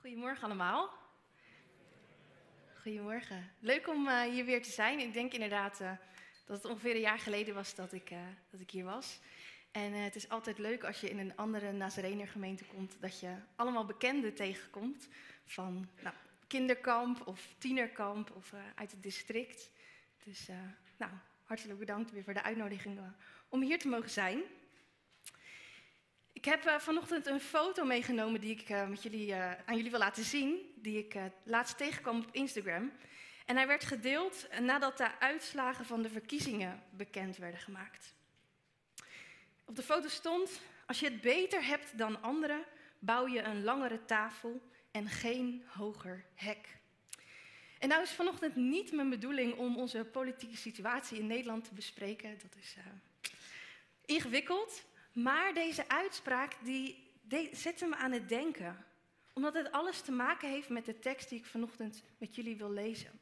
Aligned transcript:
Goedemorgen 0.00 0.44
allemaal. 0.44 0.90
Goedemorgen. 2.82 3.50
Leuk 3.58 3.88
om 3.88 4.06
uh, 4.06 4.22
hier 4.22 4.44
weer 4.44 4.62
te 4.62 4.70
zijn. 4.70 4.98
Ik 4.98 5.12
denk 5.12 5.32
inderdaad 5.32 5.80
uh, 5.80 5.92
dat 6.46 6.56
het 6.56 6.64
ongeveer 6.64 6.94
een 6.94 7.00
jaar 7.00 7.18
geleden 7.18 7.54
was 7.54 7.74
dat 7.74 7.92
ik, 7.92 8.10
uh, 8.10 8.18
dat 8.50 8.60
ik 8.60 8.70
hier 8.70 8.84
was. 8.84 9.20
En 9.70 9.92
het 9.92 10.14
is 10.14 10.28
altijd 10.28 10.58
leuk 10.58 10.84
als 10.84 11.00
je 11.00 11.10
in 11.10 11.18
een 11.18 11.36
andere 11.36 11.72
Nazarener 11.72 12.28
gemeente 12.28 12.64
komt, 12.64 12.96
dat 13.00 13.20
je 13.20 13.34
allemaal 13.56 13.84
bekenden 13.84 14.34
tegenkomt 14.34 15.08
van 15.44 15.88
nou, 16.02 16.14
kinderkamp 16.46 17.26
of 17.26 17.54
tienerkamp 17.58 18.30
of 18.30 18.54
uit 18.74 18.90
het 18.90 19.02
district. 19.02 19.70
Dus 20.24 20.48
nou, 20.96 21.12
hartelijk 21.44 21.78
bedankt 21.78 22.10
weer 22.10 22.24
voor 22.24 22.34
de 22.34 22.42
uitnodiging 22.42 23.00
om 23.48 23.62
hier 23.62 23.78
te 23.78 23.88
mogen 23.88 24.10
zijn. 24.10 24.42
Ik 26.40 26.46
heb 26.46 26.66
uh, 26.66 26.78
vanochtend 26.78 27.26
een 27.26 27.40
foto 27.40 27.84
meegenomen 27.84 28.40
die 28.40 28.50
ik 28.50 28.68
uh, 28.68 28.88
met 28.88 29.02
jullie, 29.02 29.28
uh, 29.28 29.52
aan 29.52 29.76
jullie 29.76 29.90
wil 29.90 30.00
laten 30.00 30.24
zien, 30.24 30.72
die 30.74 30.98
ik 30.98 31.16
laatst 31.42 31.76
tegenkwam 31.76 32.18
op 32.18 32.28
Instagram. 32.32 32.92
En 33.46 33.56
hij 33.56 33.66
werd 33.66 33.84
gedeeld 33.84 34.48
nadat 34.60 34.96
de 34.96 35.18
uitslagen 35.18 35.84
van 35.84 36.02
de 36.02 36.08
verkiezingen 36.08 36.82
bekend 36.90 37.36
werden 37.36 37.60
gemaakt. 37.60 38.14
Op 39.64 39.76
de 39.76 39.82
foto 39.82 40.08
stond: 40.08 40.60
Als 40.86 41.00
je 41.00 41.06
het 41.06 41.20
beter 41.20 41.64
hebt 41.64 41.98
dan 41.98 42.22
anderen, 42.22 42.64
bouw 42.98 43.28
je 43.28 43.42
een 43.42 43.64
langere 43.64 44.04
tafel 44.04 44.60
en 44.90 45.08
geen 45.08 45.64
hoger 45.66 46.24
hek. 46.34 46.78
En 47.78 47.88
nou 47.88 48.02
is 48.02 48.10
vanochtend 48.10 48.56
niet 48.56 48.92
mijn 48.92 49.10
bedoeling 49.10 49.54
om 49.54 49.76
onze 49.76 50.04
politieke 50.04 50.56
situatie 50.56 51.18
in 51.18 51.26
Nederland 51.26 51.64
te 51.64 51.74
bespreken. 51.74 52.38
Dat 52.42 52.56
is 52.60 52.76
ingewikkeld. 54.04 54.88
Maar 55.12 55.54
deze 55.54 55.88
uitspraak 55.88 56.56
die, 56.62 57.10
die 57.22 57.56
zette 57.56 57.86
me 57.86 57.96
aan 57.96 58.12
het 58.12 58.28
denken. 58.28 58.84
Omdat 59.32 59.54
het 59.54 59.72
alles 59.72 60.00
te 60.00 60.12
maken 60.12 60.48
heeft 60.48 60.68
met 60.68 60.84
de 60.84 60.98
tekst 60.98 61.28
die 61.28 61.38
ik 61.38 61.46
vanochtend 61.46 62.02
met 62.18 62.34
jullie 62.34 62.56
wil 62.56 62.70
lezen. 62.70 63.20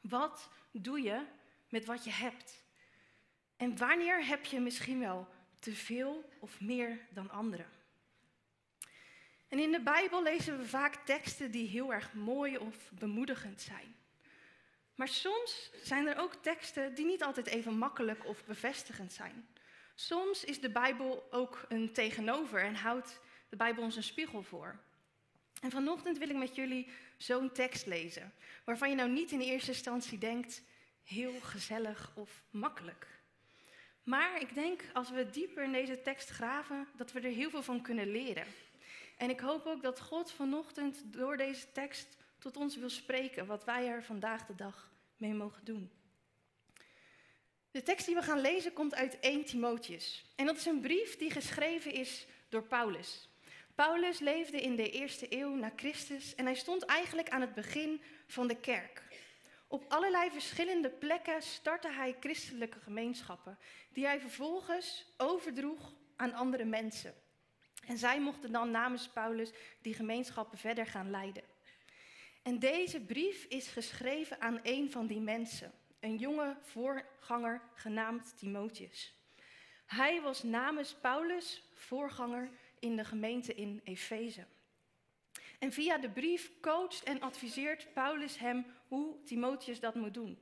Wat 0.00 0.48
doe 0.70 1.02
je 1.02 1.22
met 1.68 1.84
wat 1.84 2.04
je 2.04 2.10
hebt? 2.10 2.62
En 3.56 3.78
wanneer 3.78 4.26
heb 4.26 4.44
je 4.44 4.60
misschien 4.60 4.98
wel 4.98 5.28
te 5.58 5.74
veel 5.74 6.30
of 6.38 6.60
meer 6.60 6.98
dan 7.10 7.30
anderen? 7.30 7.66
En 9.48 9.58
in 9.58 9.72
de 9.72 9.80
Bijbel 9.80 10.22
lezen 10.22 10.58
we 10.58 10.66
vaak 10.66 10.94
teksten 10.94 11.50
die 11.50 11.68
heel 11.68 11.92
erg 11.92 12.12
mooi 12.12 12.56
of 12.58 12.90
bemoedigend 12.90 13.60
zijn. 13.60 13.94
Maar 14.94 15.08
soms 15.08 15.70
zijn 15.82 16.06
er 16.06 16.18
ook 16.18 16.34
teksten 16.34 16.94
die 16.94 17.04
niet 17.04 17.24
altijd 17.24 17.46
even 17.46 17.78
makkelijk 17.78 18.26
of 18.26 18.44
bevestigend 18.44 19.12
zijn. 19.12 19.48
Soms 20.00 20.44
is 20.44 20.60
de 20.60 20.70
Bijbel 20.70 21.26
ook 21.30 21.64
een 21.68 21.92
tegenover 21.92 22.62
en 22.62 22.74
houdt 22.74 23.20
de 23.48 23.56
Bijbel 23.56 23.82
ons 23.82 23.96
een 23.96 24.02
spiegel 24.02 24.42
voor. 24.42 24.78
En 25.60 25.70
vanochtend 25.70 26.18
wil 26.18 26.28
ik 26.28 26.36
met 26.36 26.54
jullie 26.54 26.88
zo'n 27.16 27.52
tekst 27.52 27.86
lezen, 27.86 28.32
waarvan 28.64 28.88
je 28.90 28.94
nou 28.94 29.10
niet 29.10 29.30
in 29.30 29.40
eerste 29.40 29.70
instantie 29.70 30.18
denkt, 30.18 30.62
heel 31.04 31.40
gezellig 31.40 32.12
of 32.14 32.42
makkelijk. 32.50 33.06
Maar 34.02 34.40
ik 34.40 34.54
denk, 34.54 34.84
als 34.92 35.10
we 35.10 35.30
dieper 35.30 35.62
in 35.62 35.72
deze 35.72 36.02
tekst 36.02 36.28
graven, 36.28 36.88
dat 36.96 37.12
we 37.12 37.20
er 37.20 37.32
heel 37.32 37.50
veel 37.50 37.62
van 37.62 37.82
kunnen 37.82 38.10
leren. 38.10 38.46
En 39.16 39.30
ik 39.30 39.40
hoop 39.40 39.66
ook 39.66 39.82
dat 39.82 40.00
God 40.00 40.32
vanochtend 40.32 41.02
door 41.04 41.36
deze 41.36 41.72
tekst 41.72 42.16
tot 42.38 42.56
ons 42.56 42.76
wil 42.76 42.90
spreken, 42.90 43.46
wat 43.46 43.64
wij 43.64 43.88
er 43.88 44.04
vandaag 44.04 44.46
de 44.46 44.54
dag 44.54 44.90
mee 45.16 45.34
mogen 45.34 45.64
doen. 45.64 45.99
De 47.70 47.82
tekst 47.82 48.06
die 48.06 48.14
we 48.14 48.22
gaan 48.22 48.40
lezen 48.40 48.72
komt 48.72 48.94
uit 48.94 49.20
1 49.20 49.44
Timotheus. 49.44 50.24
En 50.36 50.46
dat 50.46 50.56
is 50.56 50.66
een 50.66 50.80
brief 50.80 51.16
die 51.16 51.30
geschreven 51.30 51.92
is 51.92 52.26
door 52.48 52.62
Paulus. 52.62 53.28
Paulus 53.74 54.18
leefde 54.18 54.60
in 54.60 54.76
de 54.76 54.90
eerste 54.90 55.26
eeuw 55.28 55.54
na 55.54 55.72
Christus 55.76 56.34
en 56.34 56.44
hij 56.44 56.54
stond 56.54 56.84
eigenlijk 56.84 57.28
aan 57.28 57.40
het 57.40 57.54
begin 57.54 58.02
van 58.26 58.48
de 58.48 58.60
kerk. 58.60 59.02
Op 59.66 59.84
allerlei 59.88 60.30
verschillende 60.30 60.90
plekken 60.90 61.42
startte 61.42 61.88
hij 61.88 62.16
christelijke 62.20 62.78
gemeenschappen, 62.78 63.58
die 63.92 64.04
hij 64.04 64.20
vervolgens 64.20 65.06
overdroeg 65.16 65.94
aan 66.16 66.34
andere 66.34 66.64
mensen. 66.64 67.14
En 67.86 67.98
zij 67.98 68.20
mochten 68.20 68.52
dan 68.52 68.70
namens 68.70 69.08
Paulus 69.08 69.50
die 69.82 69.94
gemeenschappen 69.94 70.58
verder 70.58 70.86
gaan 70.86 71.10
leiden. 71.10 71.42
En 72.42 72.58
deze 72.58 73.00
brief 73.00 73.44
is 73.44 73.68
geschreven 73.68 74.40
aan 74.40 74.60
een 74.62 74.90
van 74.90 75.06
die 75.06 75.20
mensen 75.20 75.79
een 76.00 76.16
jonge 76.16 76.56
voorganger 76.60 77.62
genaamd 77.74 78.38
Timotheus. 78.38 79.14
Hij 79.86 80.20
was 80.20 80.42
namens 80.42 80.94
Paulus 80.94 81.70
voorganger 81.74 82.50
in 82.78 82.96
de 82.96 83.04
gemeente 83.04 83.54
in 83.54 83.80
Efeze. 83.84 84.46
En 85.58 85.72
via 85.72 85.98
de 85.98 86.10
brief 86.10 86.50
coacht 86.60 87.02
en 87.02 87.20
adviseert 87.20 87.92
Paulus 87.92 88.38
hem 88.38 88.66
hoe 88.88 89.22
Timotheus 89.24 89.80
dat 89.80 89.94
moet 89.94 90.14
doen. 90.14 90.38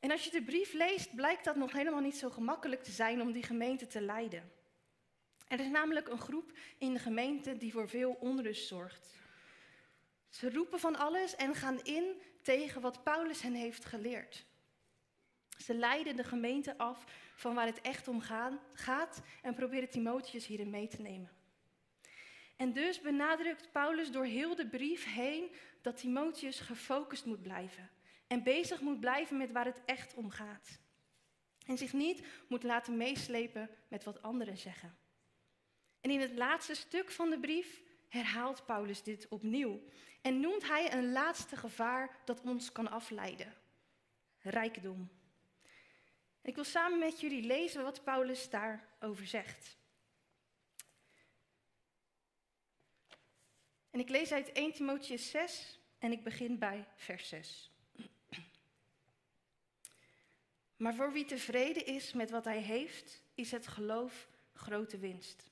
En 0.00 0.10
als 0.10 0.24
je 0.24 0.30
de 0.30 0.42
brief 0.42 0.72
leest, 0.72 1.14
blijkt 1.14 1.44
dat 1.44 1.56
nog 1.56 1.72
helemaal 1.72 2.00
niet 2.00 2.16
zo 2.16 2.30
gemakkelijk 2.30 2.82
te 2.82 2.90
zijn 2.90 3.20
om 3.20 3.32
die 3.32 3.42
gemeente 3.42 3.86
te 3.86 4.00
leiden. 4.00 4.52
Er 5.48 5.60
is 5.60 5.68
namelijk 5.68 6.08
een 6.08 6.20
groep 6.20 6.52
in 6.78 6.92
de 6.92 6.98
gemeente 6.98 7.56
die 7.56 7.72
voor 7.72 7.88
veel 7.88 8.16
onrust 8.20 8.66
zorgt. 8.66 9.14
Ze 10.28 10.50
roepen 10.50 10.80
van 10.80 10.96
alles 10.96 11.36
en 11.36 11.54
gaan 11.54 11.80
in 11.82 12.20
tegen 12.46 12.80
wat 12.80 13.02
Paulus 13.02 13.42
hen 13.42 13.54
heeft 13.54 13.84
geleerd. 13.84 14.44
Ze 15.58 15.74
leiden 15.74 16.16
de 16.16 16.24
gemeente 16.24 16.78
af 16.78 17.04
van 17.36 17.54
waar 17.54 17.66
het 17.66 17.80
echt 17.80 18.08
om 18.08 18.20
gaat 18.72 19.22
en 19.42 19.54
proberen 19.54 19.90
Timotheus 19.90 20.46
hierin 20.46 20.70
mee 20.70 20.88
te 20.88 21.02
nemen. 21.02 21.30
En 22.56 22.72
dus 22.72 23.00
benadrukt 23.00 23.72
Paulus 23.72 24.10
door 24.10 24.24
heel 24.24 24.54
de 24.54 24.68
brief 24.68 25.04
heen 25.04 25.54
dat 25.82 25.96
Timotheus 25.96 26.60
gefocust 26.60 27.24
moet 27.24 27.42
blijven 27.42 27.90
en 28.26 28.42
bezig 28.42 28.80
moet 28.80 29.00
blijven 29.00 29.36
met 29.36 29.52
waar 29.52 29.64
het 29.64 29.82
echt 29.84 30.14
om 30.14 30.30
gaat. 30.30 30.80
En 31.66 31.78
zich 31.78 31.92
niet 31.92 32.26
moet 32.48 32.62
laten 32.62 32.96
meeslepen 32.96 33.70
met 33.88 34.04
wat 34.04 34.22
anderen 34.22 34.56
zeggen. 34.56 34.96
En 36.00 36.10
in 36.10 36.20
het 36.20 36.32
laatste 36.32 36.74
stuk 36.74 37.10
van 37.10 37.30
de 37.30 37.38
brief 37.38 37.82
herhaalt 38.08 38.66
Paulus 38.66 39.02
dit 39.02 39.28
opnieuw 39.28 39.82
en 40.26 40.40
noemt 40.40 40.66
hij 40.66 40.92
een 40.92 41.12
laatste 41.12 41.56
gevaar 41.56 42.16
dat 42.24 42.40
ons 42.40 42.72
kan 42.72 42.90
afleiden: 42.90 43.54
rijkdom. 44.38 45.10
Ik 46.42 46.54
wil 46.54 46.64
samen 46.64 46.98
met 46.98 47.20
jullie 47.20 47.42
lezen 47.42 47.82
wat 47.82 48.04
Paulus 48.04 48.50
daarover 48.50 49.26
zegt. 49.26 49.76
En 53.90 54.00
ik 54.00 54.08
lees 54.08 54.32
uit 54.32 54.52
1 54.52 54.72
Timotheus 54.72 55.30
6 55.30 55.78
en 55.98 56.12
ik 56.12 56.24
begin 56.24 56.58
bij 56.58 56.86
vers 56.94 57.28
6. 57.28 57.70
Maar 60.76 60.94
voor 60.94 61.12
wie 61.12 61.24
tevreden 61.24 61.86
is 61.86 62.12
met 62.12 62.30
wat 62.30 62.44
hij 62.44 62.60
heeft, 62.60 63.22
is 63.34 63.50
het 63.50 63.66
geloof 63.66 64.28
grote 64.52 64.98
winst. 64.98 65.50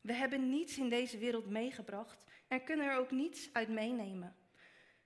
We 0.00 0.12
hebben 0.12 0.50
niets 0.50 0.78
in 0.78 0.88
deze 0.88 1.18
wereld 1.18 1.46
meegebracht 1.46 2.24
en 2.52 2.64
kunnen 2.64 2.86
er 2.86 2.96
ook 2.96 3.10
niets 3.10 3.48
uit 3.52 3.68
meenemen. 3.68 4.36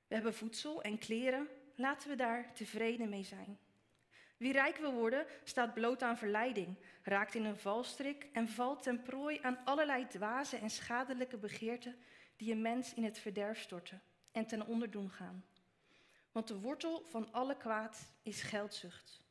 We 0.06 0.14
hebben 0.14 0.34
voedsel 0.34 0.82
en 0.82 0.98
kleren, 0.98 1.48
laten 1.74 2.08
we 2.08 2.16
daar 2.16 2.54
tevreden 2.54 3.08
mee 3.08 3.24
zijn. 3.24 3.58
Wie 4.36 4.52
rijk 4.52 4.76
wil 4.76 4.92
worden, 4.92 5.26
staat 5.44 5.74
bloot 5.74 6.02
aan 6.02 6.18
verleiding, 6.18 6.76
raakt 7.02 7.34
in 7.34 7.44
een 7.44 7.58
valstrik 7.58 8.26
en 8.32 8.48
valt 8.48 8.82
ten 8.82 9.02
prooi 9.02 9.38
aan 9.42 9.58
allerlei 9.64 10.06
dwaze 10.06 10.56
en 10.56 10.70
schadelijke 10.70 11.36
begeerten 11.36 11.96
die 12.36 12.52
een 12.52 12.62
mens 12.62 12.94
in 12.94 13.04
het 13.04 13.18
verderf 13.18 13.60
storten 13.60 14.02
en 14.32 14.46
ten 14.46 14.66
onder 14.66 14.90
doen 14.90 15.10
gaan. 15.10 15.44
Want 16.32 16.48
de 16.48 16.60
wortel 16.60 17.04
van 17.04 17.32
alle 17.32 17.56
kwaad 17.56 18.12
is 18.22 18.42
geldzucht. 18.42 19.22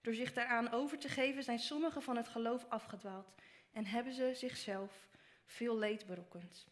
Door 0.00 0.14
zich 0.14 0.32
daaraan 0.32 0.70
over 0.70 0.98
te 0.98 1.08
geven 1.08 1.42
zijn 1.42 1.58
sommigen 1.58 2.02
van 2.02 2.16
het 2.16 2.28
geloof 2.28 2.66
afgedwaald 2.68 3.34
en 3.72 3.86
hebben 3.86 4.12
ze 4.12 4.32
zichzelf 4.34 5.08
veel 5.44 5.78
leed 5.78 6.06
berokkend. 6.06 6.68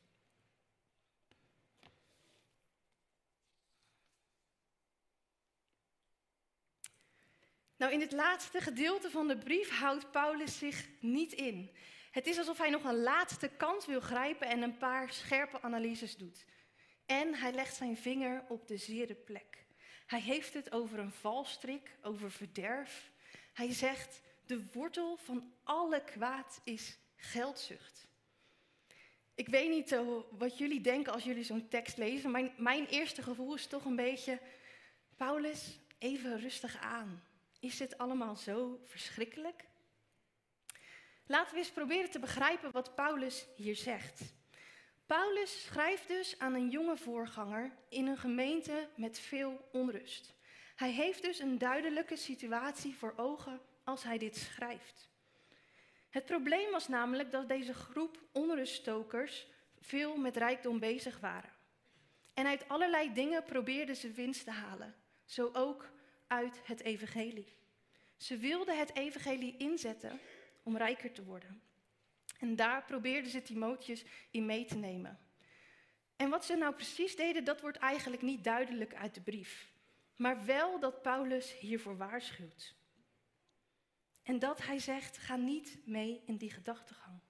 Nou, 7.78 7.92
in 7.92 8.00
het 8.00 8.12
laatste 8.12 8.60
gedeelte 8.60 9.10
van 9.10 9.28
de 9.28 9.36
brief 9.38 9.70
houdt 9.70 10.10
Paulus 10.10 10.58
zich 10.58 10.86
niet 11.00 11.32
in. 11.32 11.70
Het 12.10 12.26
is 12.26 12.38
alsof 12.38 12.58
hij 12.58 12.70
nog 12.70 12.84
een 12.84 13.02
laatste 13.02 13.48
kans 13.48 13.86
wil 13.86 14.00
grijpen 14.00 14.48
en 14.48 14.62
een 14.62 14.76
paar 14.76 15.12
scherpe 15.12 15.62
analyses 15.62 16.16
doet. 16.16 16.44
En 17.06 17.34
hij 17.34 17.52
legt 17.52 17.74
zijn 17.74 17.96
vinger 17.96 18.44
op 18.48 18.68
de 18.68 18.76
zere 18.76 19.14
plek. 19.14 19.66
Hij 20.06 20.20
heeft 20.20 20.54
het 20.54 20.72
over 20.72 20.98
een 20.98 21.12
valstrik, 21.12 21.96
over 22.02 22.30
verderf. 22.30 23.10
Hij 23.52 23.72
zegt, 23.72 24.20
de 24.46 24.64
wortel 24.72 25.16
van 25.16 25.52
alle 25.64 26.04
kwaad 26.04 26.60
is 26.64 26.98
geldzucht. 27.16 28.06
Ik 29.34 29.48
weet 29.48 29.70
niet 29.70 29.92
uh, 29.92 30.00
wat 30.30 30.58
jullie 30.58 30.80
denken 30.80 31.12
als 31.12 31.24
jullie 31.24 31.44
zo'n 31.44 31.68
tekst 31.68 31.96
lezen. 31.96 32.30
Mijn, 32.30 32.52
mijn 32.56 32.86
eerste 32.86 33.22
gevoel 33.22 33.54
is 33.54 33.66
toch 33.66 33.84
een 33.84 33.96
beetje, 33.96 34.38
Paulus, 35.16 35.78
even 35.98 36.40
rustig 36.40 36.80
aan. 36.80 37.27
Is 37.58 37.76
dit 37.76 37.98
allemaal 37.98 38.36
zo 38.36 38.80
verschrikkelijk? 38.84 39.64
Laten 41.26 41.52
we 41.52 41.58
eens 41.58 41.70
proberen 41.70 42.10
te 42.10 42.18
begrijpen 42.18 42.70
wat 42.70 42.94
Paulus 42.94 43.46
hier 43.56 43.76
zegt. 43.76 44.20
Paulus 45.06 45.64
schrijft 45.64 46.08
dus 46.08 46.38
aan 46.38 46.54
een 46.54 46.68
jonge 46.68 46.96
voorganger 46.96 47.72
in 47.88 48.06
een 48.06 48.16
gemeente 48.16 48.88
met 48.96 49.18
veel 49.18 49.68
onrust. 49.72 50.34
Hij 50.76 50.90
heeft 50.90 51.22
dus 51.22 51.38
een 51.38 51.58
duidelijke 51.58 52.16
situatie 52.16 52.96
voor 52.96 53.12
ogen 53.16 53.60
als 53.84 54.02
hij 54.02 54.18
dit 54.18 54.36
schrijft. 54.36 55.10
Het 56.10 56.24
probleem 56.24 56.70
was 56.70 56.88
namelijk 56.88 57.30
dat 57.30 57.48
deze 57.48 57.74
groep 57.74 58.18
onruststokers 58.32 59.46
veel 59.80 60.16
met 60.16 60.36
rijkdom 60.36 60.78
bezig 60.78 61.20
waren. 61.20 61.52
En 62.34 62.46
uit 62.46 62.68
allerlei 62.68 63.12
dingen 63.12 63.44
probeerden 63.44 63.96
ze 63.96 64.10
winst 64.10 64.44
te 64.44 64.50
halen, 64.50 64.94
zo 65.24 65.50
ook 65.52 65.86
uit 66.28 66.60
het 66.64 66.82
evangelie. 66.82 67.56
Ze 68.16 68.36
wilden 68.36 68.78
het 68.78 68.94
evangelie 68.94 69.56
inzetten 69.56 70.20
om 70.62 70.76
rijker 70.76 71.12
te 71.12 71.24
worden. 71.24 71.62
En 72.38 72.56
daar 72.56 72.84
probeerden 72.84 73.30
ze 73.30 73.42
Timotheus 73.42 74.04
in 74.30 74.46
mee 74.46 74.64
te 74.64 74.76
nemen. 74.76 75.18
En 76.16 76.30
wat 76.30 76.44
ze 76.44 76.56
nou 76.56 76.74
precies 76.74 77.16
deden, 77.16 77.44
dat 77.44 77.60
wordt 77.60 77.78
eigenlijk 77.78 78.22
niet 78.22 78.44
duidelijk 78.44 78.94
uit 78.94 79.14
de 79.14 79.20
brief. 79.20 79.72
Maar 80.16 80.44
wel 80.44 80.80
dat 80.80 81.02
Paulus 81.02 81.58
hiervoor 81.58 81.96
waarschuwt. 81.96 82.74
En 84.22 84.38
dat 84.38 84.62
hij 84.62 84.78
zegt, 84.78 85.16
ga 85.18 85.36
niet 85.36 85.78
mee 85.84 86.22
in 86.26 86.36
die 86.36 86.50
gedachtegang. 86.50 87.20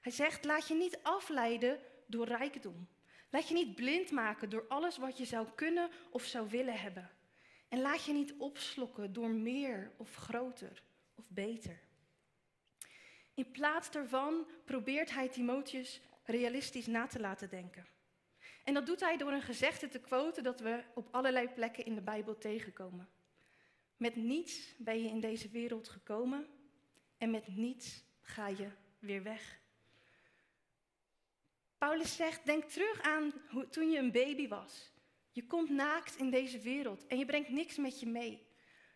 Hij 0.00 0.12
zegt, 0.12 0.44
laat 0.44 0.68
je 0.68 0.74
niet 0.74 0.98
afleiden 1.02 1.80
door 2.06 2.26
rijkdom. 2.26 2.88
Laat 3.30 3.48
je 3.48 3.54
niet 3.54 3.74
blind 3.74 4.10
maken 4.10 4.50
door 4.50 4.64
alles 4.68 4.96
wat 4.96 5.18
je 5.18 5.24
zou 5.24 5.48
kunnen 5.54 5.90
of 6.10 6.24
zou 6.24 6.48
willen 6.48 6.80
hebben. 6.80 7.10
En 7.68 7.80
laat 7.80 8.04
je 8.04 8.12
niet 8.12 8.34
opslokken 8.38 9.12
door 9.12 9.30
meer 9.30 9.92
of 9.96 10.14
groter 10.14 10.82
of 11.14 11.30
beter. 11.30 11.80
In 13.34 13.50
plaats 13.50 13.90
daarvan 13.90 14.46
probeert 14.64 15.10
hij 15.10 15.28
Timotheus 15.28 16.00
realistisch 16.24 16.86
na 16.86 17.06
te 17.06 17.20
laten 17.20 17.48
denken. 17.48 17.86
En 18.64 18.74
dat 18.74 18.86
doet 18.86 19.00
hij 19.00 19.16
door 19.16 19.32
een 19.32 19.42
gezegde 19.42 19.88
te 19.88 20.00
quoten 20.00 20.42
dat 20.42 20.60
we 20.60 20.84
op 20.94 21.08
allerlei 21.10 21.48
plekken 21.48 21.84
in 21.84 21.94
de 21.94 22.00
Bijbel 22.00 22.38
tegenkomen. 22.38 23.08
Met 23.96 24.16
niets 24.16 24.74
ben 24.78 25.02
je 25.02 25.08
in 25.08 25.20
deze 25.20 25.48
wereld 25.48 25.88
gekomen 25.88 26.46
en 27.18 27.30
met 27.30 27.56
niets 27.56 28.04
ga 28.20 28.48
je 28.48 28.68
weer 28.98 29.22
weg. 29.22 29.60
Paulus 31.78 32.16
zegt, 32.16 32.44
denk 32.44 32.64
terug 32.64 33.02
aan 33.02 33.32
toen 33.70 33.90
je 33.90 33.98
een 33.98 34.12
baby 34.12 34.48
was. 34.48 34.92
Je 35.38 35.46
komt 35.46 35.70
naakt 35.70 36.16
in 36.16 36.30
deze 36.30 36.58
wereld 36.58 37.06
en 37.06 37.18
je 37.18 37.24
brengt 37.24 37.48
niks 37.48 37.76
met 37.76 38.00
je 38.00 38.06
mee. 38.06 38.46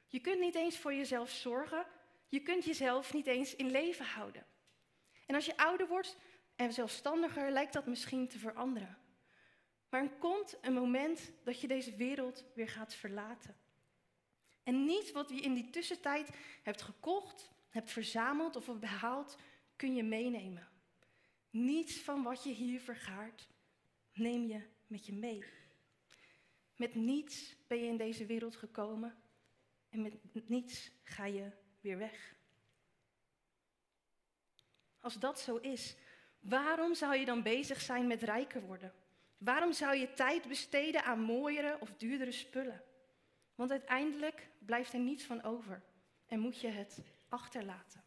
Je 0.07 0.21
kunt 0.21 0.41
niet 0.41 0.55
eens 0.55 0.79
voor 0.79 0.95
jezelf 0.95 1.31
zorgen, 1.31 1.87
je 2.29 2.41
kunt 2.41 2.65
jezelf 2.65 3.13
niet 3.13 3.27
eens 3.27 3.57
in 3.57 3.71
leven 3.71 4.05
houden. 4.05 4.47
En 5.27 5.35
als 5.35 5.47
je 5.47 5.57
ouder 5.57 5.89
wordt 5.89 6.17
en 6.57 6.73
zelfstandiger, 6.73 7.51
lijkt 7.51 7.73
dat 7.73 7.87
misschien 7.87 8.29
te 8.29 8.39
veranderen. 8.39 8.99
Maar 9.89 10.03
er 10.03 10.11
komt 10.19 10.59
een 10.61 10.73
moment 10.73 11.33
dat 11.45 11.61
je 11.61 11.69
deze 11.69 11.97
wereld 11.97 12.45
weer 12.55 12.69
gaat 12.69 12.95
verlaten. 12.95 13.57
En 14.63 14.85
niets 14.85 15.13
wat 15.13 15.29
je 15.29 15.41
in 15.41 15.55
die 15.55 15.71
tussentijd 15.71 16.31
hebt 16.63 16.83
gekocht, 16.83 17.51
hebt 17.69 17.91
verzameld 17.91 18.57
of 18.57 18.79
behaald, 18.79 19.37
kun 19.77 19.95
je 19.95 20.03
meenemen. 20.03 20.69
Niets 21.51 22.01
van 22.01 22.23
wat 22.23 22.45
je 22.45 22.53
hier 22.53 22.81
vergaart, 22.81 23.49
neem 24.13 24.47
je 24.47 24.63
met 24.87 25.07
je 25.07 25.13
mee. 25.13 25.45
Met 26.77 26.95
niets 26.95 27.57
ben 27.67 27.79
je 27.79 27.87
in 27.87 27.97
deze 27.97 28.27
wereld 28.27 28.57
gekomen 28.57 29.17
en 29.89 30.03
met 30.33 30.49
niets 30.49 30.91
ga 31.03 31.25
je 31.25 31.51
weer 31.81 31.99
weg. 31.99 32.35
Als 35.01 35.19
dat 35.19 35.41
zo 35.41 35.57
is, 35.57 35.97
waarom 36.41 36.95
zou 36.95 37.17
je 37.17 37.25
dan 37.25 37.43
bezig 37.43 37.81
zijn 37.81 38.07
met 38.07 38.23
rijker 38.23 38.63
worden? 38.63 38.93
Waarom 39.39 39.73
zou 39.73 39.97
je 39.97 40.13
tijd 40.13 40.49
besteden 40.49 41.05
aan 41.05 41.21
mooiere 41.21 41.77
of 41.81 41.93
duurdere 41.97 42.33
spullen? 42.33 42.83
Want 43.55 43.71
uiteindelijk 43.71 44.49
blijft 44.59 44.93
er 44.93 44.99
niets 44.99 45.25
van 45.25 45.43
over 45.43 45.83
en 46.27 46.41
moet 46.41 46.61
je 46.61 46.69
het 46.69 46.99
achterlaten. 47.29 48.05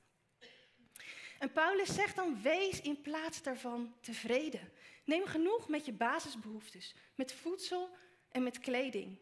En 1.39 1.51
Paulus 1.51 1.95
zegt 1.95 2.15
dan: 2.15 2.41
wees 2.41 2.81
in 2.81 3.01
plaats 3.01 3.44
daarvan 3.44 3.95
tevreden. 4.01 4.71
Neem 5.06 5.25
genoeg 5.25 5.69
met 5.69 5.85
je 5.85 5.94
basisbehoeftes, 5.94 6.95
met 7.15 7.33
voedsel 7.33 7.95
en 8.35 8.43
met 8.43 8.59
kleding. 8.59 9.17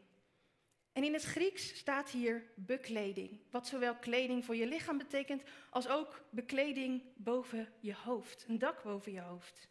En 0.92 1.04
in 1.04 1.13
het 1.13 1.24
Grieks 1.24 1.77
staat 1.77 2.10
hier 2.10 2.44
bekleding, 2.56 3.39
wat 3.51 3.68
zowel 3.68 3.95
kleding 3.95 4.45
voor 4.45 4.56
je 4.56 4.68
lichaam 4.68 4.98
betekent 4.98 5.44
als 5.69 5.88
ook 5.88 6.24
bekleding 6.30 7.04
boven 7.15 7.74
je 7.80 7.95
hoofd, 7.95 8.45
een 8.48 8.60
dak 8.60 8.83
boven 8.83 9.12
je 9.12 9.21
hoofd. 9.21 9.69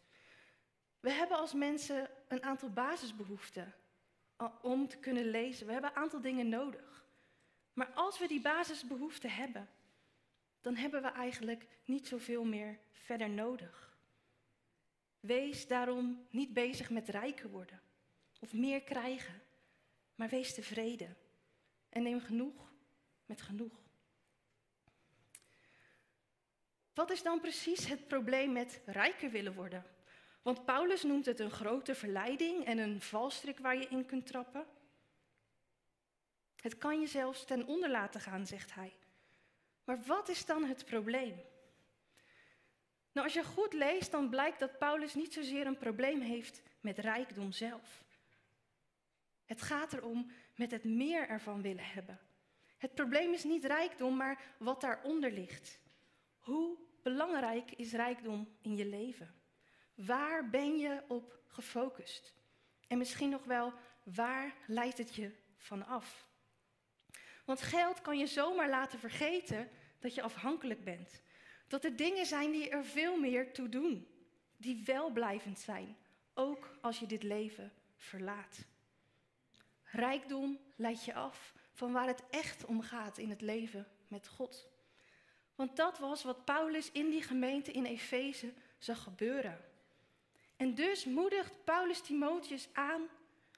We 0.99 1.11
hebben 1.11 1.37
als 1.37 1.53
mensen 1.53 2.09
een 2.27 2.43
aantal 2.43 2.69
basisbehoeften 2.69 3.75
om 4.61 4.87
te 4.87 4.97
kunnen 4.97 5.29
lezen. 5.29 5.65
We 5.65 5.71
hebben 5.71 5.89
een 5.89 6.01
aantal 6.01 6.21
dingen 6.21 6.49
nodig. 6.49 7.05
Maar 7.73 7.91
als 7.93 8.19
we 8.19 8.27
die 8.27 8.41
basisbehoeften 8.41 9.29
hebben, 9.29 9.69
dan 10.61 10.75
hebben 10.75 11.01
we 11.01 11.07
eigenlijk 11.07 11.67
niet 11.85 12.07
zoveel 12.07 12.43
meer 12.43 12.79
verder 12.91 13.29
nodig. 13.29 13.97
Wees 15.19 15.67
daarom 15.67 16.27
niet 16.29 16.53
bezig 16.53 16.89
met 16.89 17.09
rijker 17.09 17.49
worden 17.49 17.82
of 18.43 18.53
meer 18.53 18.81
krijgen, 18.81 19.41
maar 20.15 20.29
wees 20.29 20.53
tevreden 20.53 21.17
en 21.89 22.03
neem 22.03 22.21
genoeg 22.21 22.71
met 23.25 23.41
genoeg. 23.41 23.81
Wat 26.93 27.11
is 27.11 27.23
dan 27.23 27.39
precies 27.39 27.85
het 27.85 28.07
probleem 28.07 28.51
met 28.51 28.81
rijker 28.85 29.29
willen 29.29 29.53
worden? 29.53 29.85
Want 30.41 30.65
Paulus 30.65 31.03
noemt 31.03 31.25
het 31.25 31.39
een 31.39 31.51
grote 31.51 31.95
verleiding 31.95 32.65
en 32.65 32.77
een 32.77 33.01
valstrik 33.01 33.59
waar 33.59 33.77
je 33.77 33.87
in 33.87 34.05
kunt 34.05 34.27
trappen. 34.27 34.65
Het 36.55 36.77
kan 36.77 36.99
je 36.99 37.07
zelfs 37.07 37.45
ten 37.45 37.65
onder 37.65 37.89
laten 37.89 38.21
gaan, 38.21 38.47
zegt 38.47 38.73
hij. 38.73 38.93
Maar 39.83 40.03
wat 40.03 40.29
is 40.29 40.45
dan 40.45 40.63
het 40.63 40.85
probleem? 40.85 41.41
Nou, 43.11 43.25
als 43.25 43.33
je 43.33 43.43
goed 43.43 43.73
leest, 43.73 44.11
dan 44.11 44.29
blijkt 44.29 44.59
dat 44.59 44.77
Paulus 44.77 45.13
niet 45.13 45.33
zozeer 45.33 45.65
een 45.65 45.77
probleem 45.77 46.21
heeft 46.21 46.61
met 46.81 46.97
rijkdom 46.97 47.51
zelf. 47.51 48.03
Het 49.45 49.61
gaat 49.61 49.93
erom 49.93 50.31
met 50.55 50.71
het 50.71 50.83
meer 50.83 51.27
ervan 51.27 51.61
willen 51.61 51.85
hebben. 51.85 52.19
Het 52.77 52.93
probleem 52.93 53.33
is 53.33 53.43
niet 53.43 53.65
rijkdom, 53.65 54.15
maar 54.15 54.41
wat 54.57 54.81
daaronder 54.81 55.31
ligt. 55.31 55.79
Hoe 56.37 56.77
belangrijk 57.01 57.71
is 57.71 57.91
rijkdom 57.91 58.55
in 58.61 58.75
je 58.75 58.85
leven? 58.85 59.35
Waar 59.95 60.49
ben 60.49 60.77
je 60.77 61.03
op 61.07 61.39
gefocust? 61.47 62.33
En 62.87 62.97
misschien 62.97 63.29
nog 63.29 63.43
wel, 63.43 63.73
waar 64.03 64.53
leidt 64.67 64.97
het 64.97 65.15
je 65.15 65.31
van 65.57 65.85
af? 65.85 66.27
Want 67.45 67.61
geld 67.61 68.01
kan 68.01 68.17
je 68.17 68.27
zomaar 68.27 68.69
laten 68.69 68.99
vergeten 68.99 69.69
dat 69.99 70.15
je 70.15 70.21
afhankelijk 70.21 70.83
bent. 70.83 71.21
Dat 71.67 71.83
er 71.83 71.95
dingen 71.95 72.25
zijn 72.25 72.51
die 72.51 72.69
er 72.69 72.85
veel 72.85 73.19
meer 73.19 73.53
toe 73.53 73.69
doen, 73.69 74.07
die 74.57 74.81
wel 74.85 75.09
blijvend 75.09 75.59
zijn, 75.59 75.97
ook 76.33 76.77
als 76.81 76.99
je 76.99 77.05
dit 77.05 77.23
leven 77.23 77.71
verlaat. 77.95 78.65
Rijkdom 79.93 80.59
leidt 80.75 81.05
je 81.05 81.13
af 81.13 81.53
van 81.73 81.91
waar 81.91 82.07
het 82.07 82.23
echt 82.29 82.65
om 82.65 82.81
gaat 82.81 83.17
in 83.17 83.29
het 83.29 83.41
leven 83.41 83.87
met 84.07 84.27
God. 84.27 84.69
Want 85.55 85.75
dat 85.75 85.99
was 85.99 86.23
wat 86.23 86.45
Paulus 86.45 86.91
in 86.91 87.09
die 87.09 87.21
gemeente 87.21 87.71
in 87.71 87.85
Efeze 87.85 88.53
zag 88.77 89.03
gebeuren. 89.03 89.65
En 90.55 90.75
dus 90.75 91.05
moedigt 91.05 91.63
Paulus 91.63 92.01
Timotheus 92.01 92.69
aan 92.73 93.01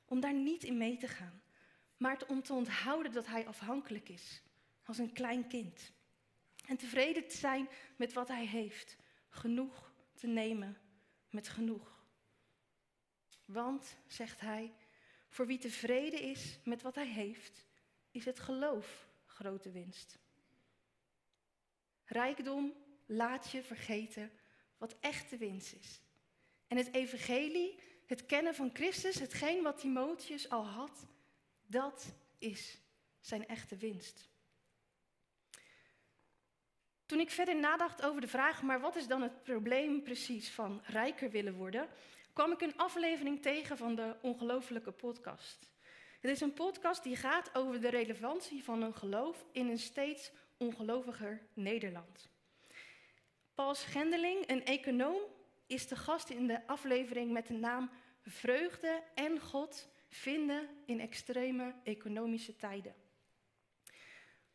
om 0.06 0.20
daar 0.20 0.34
niet 0.34 0.64
in 0.64 0.78
mee 0.78 0.98
te 0.98 1.08
gaan, 1.08 1.42
maar 1.98 2.22
om 2.28 2.44
te 2.44 2.54
onthouden 2.54 3.12
dat 3.12 3.28
hij 3.28 3.48
afhankelijk 3.48 4.10
is, 4.10 4.42
als 4.86 4.98
een 4.98 5.14
klein 5.14 5.48
kind. 5.48 5.92
En 6.66 6.78
tevreden 6.78 7.28
te 7.28 7.38
zijn 7.38 7.70
met 7.96 8.14
wat 8.14 8.28
hij 8.28 8.46
heeft, 8.46 8.98
genoeg 9.30 9.92
te 10.14 10.28
nemen 10.28 10.78
met 11.30 11.48
genoeg. 11.48 12.04
Want, 13.46 13.98
zegt 14.08 14.40
hij, 14.42 14.74
voor 15.36 15.46
wie 15.46 15.58
tevreden 15.58 16.22
is 16.22 16.60
met 16.64 16.82
wat 16.82 16.96
hij 16.96 17.08
heeft, 17.08 17.66
is 18.12 18.26
het 18.26 18.40
geloof 18.40 19.08
grote 19.26 19.72
winst. 19.72 20.20
Rijkdom 22.06 22.74
laat 23.06 23.52
je 23.52 23.64
vergeten 23.64 24.32
wat 24.78 24.96
echte 25.00 25.38
winst 25.38 25.74
is. 25.74 26.02
En 26.68 26.78
het 26.78 26.94
evangelie, 26.94 27.80
het 28.06 28.26
kennen 28.26 28.56
van 28.56 28.70
Christus, 28.74 29.20
hetgeen 29.20 29.64
wat 29.64 29.78
Timotheus 29.80 30.50
al 30.50 30.66
had, 30.66 31.06
dat 31.66 32.14
is 32.38 32.78
zijn 33.20 33.48
echte 33.48 33.78
winst. 33.78 34.30
Toen 37.06 37.20
ik 37.20 37.32
verder 37.32 37.56
nadacht 37.56 38.02
over 38.02 38.22
de 38.22 38.28
vraag, 38.28 38.62
maar 38.62 38.80
wat 38.80 38.96
is 38.96 39.08
dan 39.08 39.22
het 39.22 39.44
probleem 39.44 40.04
precies 40.04 40.50
van 40.50 40.82
rijker 40.86 41.30
willen 41.30 41.56
worden, 41.56 41.90
kwam 42.36 42.52
ik 42.52 42.62
een 42.62 42.78
aflevering 42.78 43.42
tegen 43.42 43.78
van 43.78 43.96
de 43.96 44.16
Ongelofelijke 44.22 44.92
Podcast. 44.92 45.72
Het 46.22 46.32
is 46.32 46.42
een 46.42 46.54
podcast 46.54 47.04
die 47.04 47.16
gaat 47.16 47.56
over 47.56 47.82
de 47.82 47.90
relevantie 47.90 48.64
van 48.64 48.82
een 48.82 48.94
geloof 48.94 49.46
in 49.52 49.70
een 49.70 49.80
steeds 49.80 50.32
ongeloviger 50.58 51.42
Nederland. 51.54 52.30
Paul 53.54 53.76
Schendeling, 53.76 54.50
een 54.50 54.66
econoom, 54.66 55.22
is 55.68 55.88
de 55.88 55.96
gast 55.96 56.30
in 56.30 56.48
de 56.48 56.68
aflevering 56.68 57.32
met 57.32 57.48
de 57.48 57.54
naam 57.54 57.90
Vreugde 58.22 59.04
en 59.14 59.40
God 59.40 59.88
vinden 60.10 60.70
in 60.86 61.00
extreme 61.00 61.74
economische 61.84 62.56
tijden. 62.56 62.96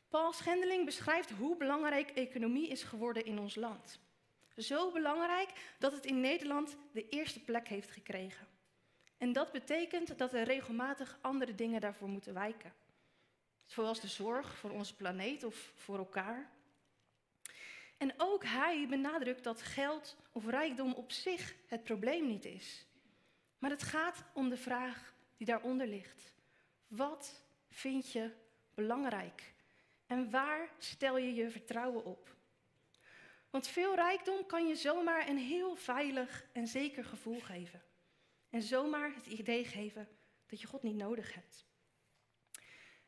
Paul 0.09 0.33
Schendeling 0.33 0.85
beschrijft 0.85 1.31
hoe 1.31 1.57
belangrijk 1.57 2.11
economie 2.11 2.69
is 2.69 2.83
geworden 2.83 3.25
in 3.25 3.39
ons 3.39 3.55
land. 3.55 4.01
Zo 4.63 4.91
belangrijk 4.91 5.51
dat 5.79 5.93
het 5.93 6.07
in 6.07 6.21
Nederland 6.21 6.77
de 6.93 7.09
eerste 7.09 7.41
plek 7.41 7.69
heeft 7.69 7.91
gekregen. 7.91 8.47
En 9.19 9.33
dat 9.33 9.53
betekent 9.53 10.19
dat 10.19 10.33
er 10.33 10.43
regelmatig 10.43 11.19
andere 11.21 11.55
dingen 11.55 11.81
daarvoor 11.81 12.09
moeten 12.09 12.35
wijken. 12.35 12.73
Zoals 13.67 14.01
de 14.01 14.09
zorg 14.09 14.57
voor 14.57 14.71
onze 14.71 14.97
planeet 14.97 15.45
of 15.45 15.73
voor 15.75 15.99
elkaar. 15.99 16.51
En 17.97 18.15
ook 18.17 18.45
hij 18.45 18.87
benadrukt 18.89 19.45
dat 19.45 19.63
geld 19.63 20.17
of 20.33 20.47
rijkdom 20.47 20.93
op 20.93 21.13
zich 21.13 21.55
het 21.67 21.85
probleem 21.85 22.27
niet 22.27 22.45
is. 22.45 22.87
Maar 23.59 23.71
het 23.71 23.83
gaat 23.83 24.25
om 24.35 24.49
de 24.49 24.57
vraag 24.57 25.15
die 25.37 25.47
daaronder 25.47 25.87
ligt. 25.87 26.33
Wat 26.89 27.43
vind 27.69 28.13
je 28.13 28.31
belangrijk? 28.75 29.53
En 30.07 30.31
waar 30.31 30.69
stel 30.79 31.19
je 31.19 31.35
je 31.35 31.51
vertrouwen 31.51 32.05
op? 32.05 32.39
Want 33.51 33.67
veel 33.67 33.95
rijkdom 33.95 34.47
kan 34.47 34.67
je 34.67 34.75
zomaar 34.75 35.29
een 35.29 35.39
heel 35.39 35.77
veilig 35.77 36.47
en 36.53 36.67
zeker 36.67 37.05
gevoel 37.05 37.41
geven. 37.41 37.83
En 38.51 38.63
zomaar 38.63 39.15
het 39.15 39.27
idee 39.27 39.65
geven 39.65 40.09
dat 40.47 40.61
je 40.61 40.67
God 40.67 40.83
niet 40.83 40.97
nodig 40.97 41.35
hebt. 41.35 41.67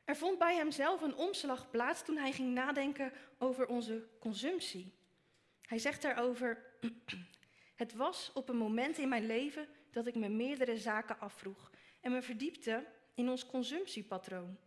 Er 0.04 0.16
vond 0.16 0.38
bij 0.38 0.56
hemzelf 0.56 1.02
een 1.02 1.14
omslag 1.14 1.70
plaats 1.70 2.04
toen 2.04 2.16
hij 2.16 2.32
ging 2.32 2.54
nadenken 2.54 3.12
over 3.38 3.66
onze 3.66 4.08
consumptie. 4.20 4.94
Hij 5.62 5.78
zegt 5.78 6.02
daarover: 6.02 6.64
Het 7.82 7.94
was 7.94 8.30
op 8.34 8.48
een 8.48 8.56
moment 8.56 8.98
in 8.98 9.08
mijn 9.08 9.26
leven 9.26 9.68
dat 9.90 10.06
ik 10.06 10.14
me 10.14 10.28
meerdere 10.28 10.78
zaken 10.78 11.20
afvroeg 11.20 11.70
en 12.00 12.12
me 12.12 12.22
verdiepte 12.22 12.86
in 13.14 13.28
ons 13.28 13.46
consumptiepatroon. 13.46 14.58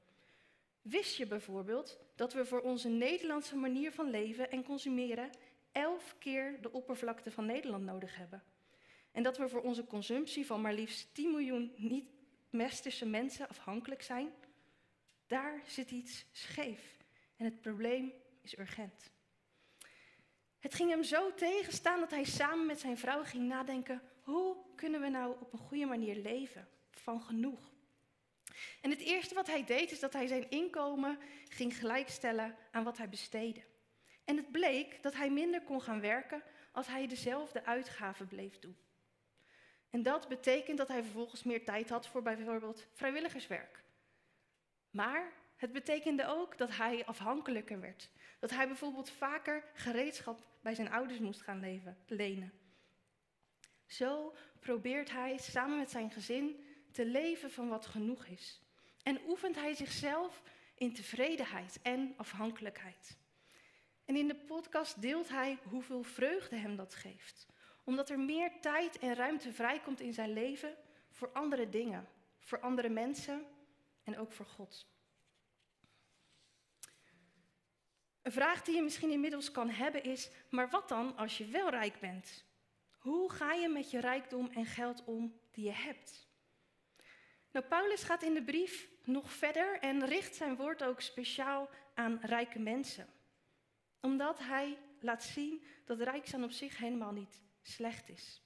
Wist 0.81 1.17
je 1.17 1.27
bijvoorbeeld 1.27 1.99
dat 2.15 2.33
we 2.33 2.45
voor 2.45 2.61
onze 2.61 2.89
Nederlandse 2.89 3.55
manier 3.55 3.91
van 3.91 4.09
leven 4.09 4.51
en 4.51 4.63
consumeren 4.63 5.29
elf 5.75 6.15
keer 6.19 6.61
de 6.61 6.71
oppervlakte 6.71 7.31
van 7.31 7.45
Nederland 7.45 7.83
nodig 7.83 8.15
hebben? 8.15 8.43
En 9.11 9.23
dat 9.23 9.37
we 9.37 9.49
voor 9.49 9.61
onze 9.61 9.85
consumptie 9.85 10.45
van 10.45 10.61
maar 10.61 10.73
liefst 10.73 11.13
10 11.13 11.31
miljoen 11.31 11.73
niet-westerse 11.75 13.05
mensen 13.05 13.47
afhankelijk 13.47 14.01
zijn? 14.01 14.33
Daar 15.27 15.61
zit 15.67 15.91
iets 15.91 16.25
scheef 16.31 16.97
en 17.37 17.45
het 17.45 17.61
probleem 17.61 18.13
is 18.41 18.57
urgent. 18.57 19.11
Het 20.59 20.75
ging 20.75 20.89
hem 20.89 21.03
zo 21.03 21.33
tegenstaan 21.33 21.99
dat 21.99 22.11
hij 22.11 22.23
samen 22.23 22.65
met 22.65 22.79
zijn 22.79 22.97
vrouw 22.97 23.23
ging 23.23 23.47
nadenken: 23.47 24.01
hoe 24.21 24.57
kunnen 24.75 25.01
we 25.01 25.09
nou 25.09 25.35
op 25.39 25.53
een 25.53 25.59
goede 25.59 25.85
manier 25.85 26.15
leven? 26.15 26.67
Van 26.91 27.21
genoeg. 27.21 27.73
En 28.81 28.89
het 28.89 28.99
eerste 28.99 29.35
wat 29.35 29.47
hij 29.47 29.63
deed 29.63 29.91
is 29.91 29.99
dat 29.99 30.13
hij 30.13 30.27
zijn 30.27 30.49
inkomen 30.49 31.19
ging 31.49 31.77
gelijkstellen 31.77 32.55
aan 32.71 32.83
wat 32.83 32.97
hij 32.97 33.09
besteedde. 33.09 33.63
En 34.25 34.37
het 34.37 34.51
bleek 34.51 35.03
dat 35.03 35.15
hij 35.15 35.29
minder 35.29 35.61
kon 35.61 35.81
gaan 35.81 36.01
werken 36.01 36.43
als 36.71 36.87
hij 36.87 37.07
dezelfde 37.07 37.65
uitgaven 37.65 38.27
bleef 38.27 38.59
doen. 38.59 38.77
En 39.89 40.03
dat 40.03 40.27
betekent 40.27 40.77
dat 40.77 40.87
hij 40.87 41.03
vervolgens 41.03 41.43
meer 41.43 41.65
tijd 41.65 41.89
had 41.89 42.07
voor 42.07 42.21
bijvoorbeeld 42.21 42.87
vrijwilligerswerk. 42.93 43.83
Maar 44.89 45.33
het 45.55 45.71
betekende 45.71 46.25
ook 46.25 46.57
dat 46.57 46.77
hij 46.77 47.05
afhankelijker 47.05 47.79
werd. 47.79 48.09
Dat 48.39 48.49
hij 48.49 48.67
bijvoorbeeld 48.67 49.09
vaker 49.09 49.63
gereedschap 49.73 50.43
bij 50.61 50.75
zijn 50.75 50.91
ouders 50.91 51.19
moest 51.19 51.41
gaan 51.41 51.59
leven, 51.59 51.97
lenen. 52.07 52.53
Zo 53.85 54.35
probeert 54.59 55.11
hij 55.11 55.37
samen 55.37 55.77
met 55.77 55.91
zijn 55.91 56.11
gezin 56.11 56.65
te 56.91 57.05
leven 57.05 57.51
van 57.51 57.69
wat 57.69 57.85
genoeg 57.85 58.25
is. 58.25 58.61
En 59.03 59.19
oefent 59.27 59.55
hij 59.55 59.73
zichzelf 59.73 60.41
in 60.75 60.93
tevredenheid 60.93 61.79
en 61.81 62.13
afhankelijkheid. 62.17 63.17
En 64.05 64.15
in 64.15 64.27
de 64.27 64.35
podcast 64.35 65.01
deelt 65.01 65.29
hij 65.29 65.57
hoeveel 65.69 66.03
vreugde 66.03 66.55
hem 66.55 66.75
dat 66.75 66.95
geeft. 66.95 67.47
Omdat 67.83 68.09
er 68.09 68.19
meer 68.19 68.51
tijd 68.61 68.99
en 68.99 69.15
ruimte 69.15 69.53
vrijkomt 69.53 69.99
in 69.99 70.13
zijn 70.13 70.33
leven 70.33 70.75
voor 71.09 71.31
andere 71.31 71.69
dingen, 71.69 72.07
voor 72.39 72.59
andere 72.59 72.89
mensen 72.89 73.45
en 74.03 74.17
ook 74.17 74.31
voor 74.31 74.45
God. 74.45 74.87
Een 78.21 78.31
vraag 78.31 78.61
die 78.61 78.75
je 78.75 78.81
misschien 78.81 79.11
inmiddels 79.11 79.51
kan 79.51 79.69
hebben 79.69 80.03
is: 80.03 80.29
maar 80.49 80.69
wat 80.69 80.89
dan 80.89 81.17
als 81.17 81.37
je 81.37 81.45
wel 81.45 81.69
rijk 81.69 81.99
bent? 81.99 82.45
Hoe 82.97 83.31
ga 83.31 83.53
je 83.53 83.69
met 83.69 83.91
je 83.91 83.99
rijkdom 83.99 84.49
en 84.53 84.65
geld 84.65 85.03
om 85.03 85.39
die 85.51 85.65
je 85.65 85.71
hebt? 85.71 86.27
Nou, 87.51 87.65
Paulus 87.65 88.03
gaat 88.03 88.23
in 88.23 88.33
de 88.33 88.43
brief 88.43 88.89
nog 89.03 89.31
verder 89.31 89.79
en 89.79 90.05
richt 90.05 90.35
zijn 90.35 90.55
woord 90.55 90.83
ook 90.83 91.01
speciaal 91.01 91.69
aan 91.93 92.19
rijke 92.21 92.59
mensen. 92.59 93.07
Omdat 94.05 94.39
hij 94.39 94.77
laat 94.99 95.23
zien 95.23 95.63
dat 95.85 95.99
rijk 95.99 96.27
zijn 96.27 96.43
op 96.43 96.51
zich 96.51 96.77
helemaal 96.77 97.11
niet 97.11 97.41
slecht 97.61 98.09
is. 98.09 98.41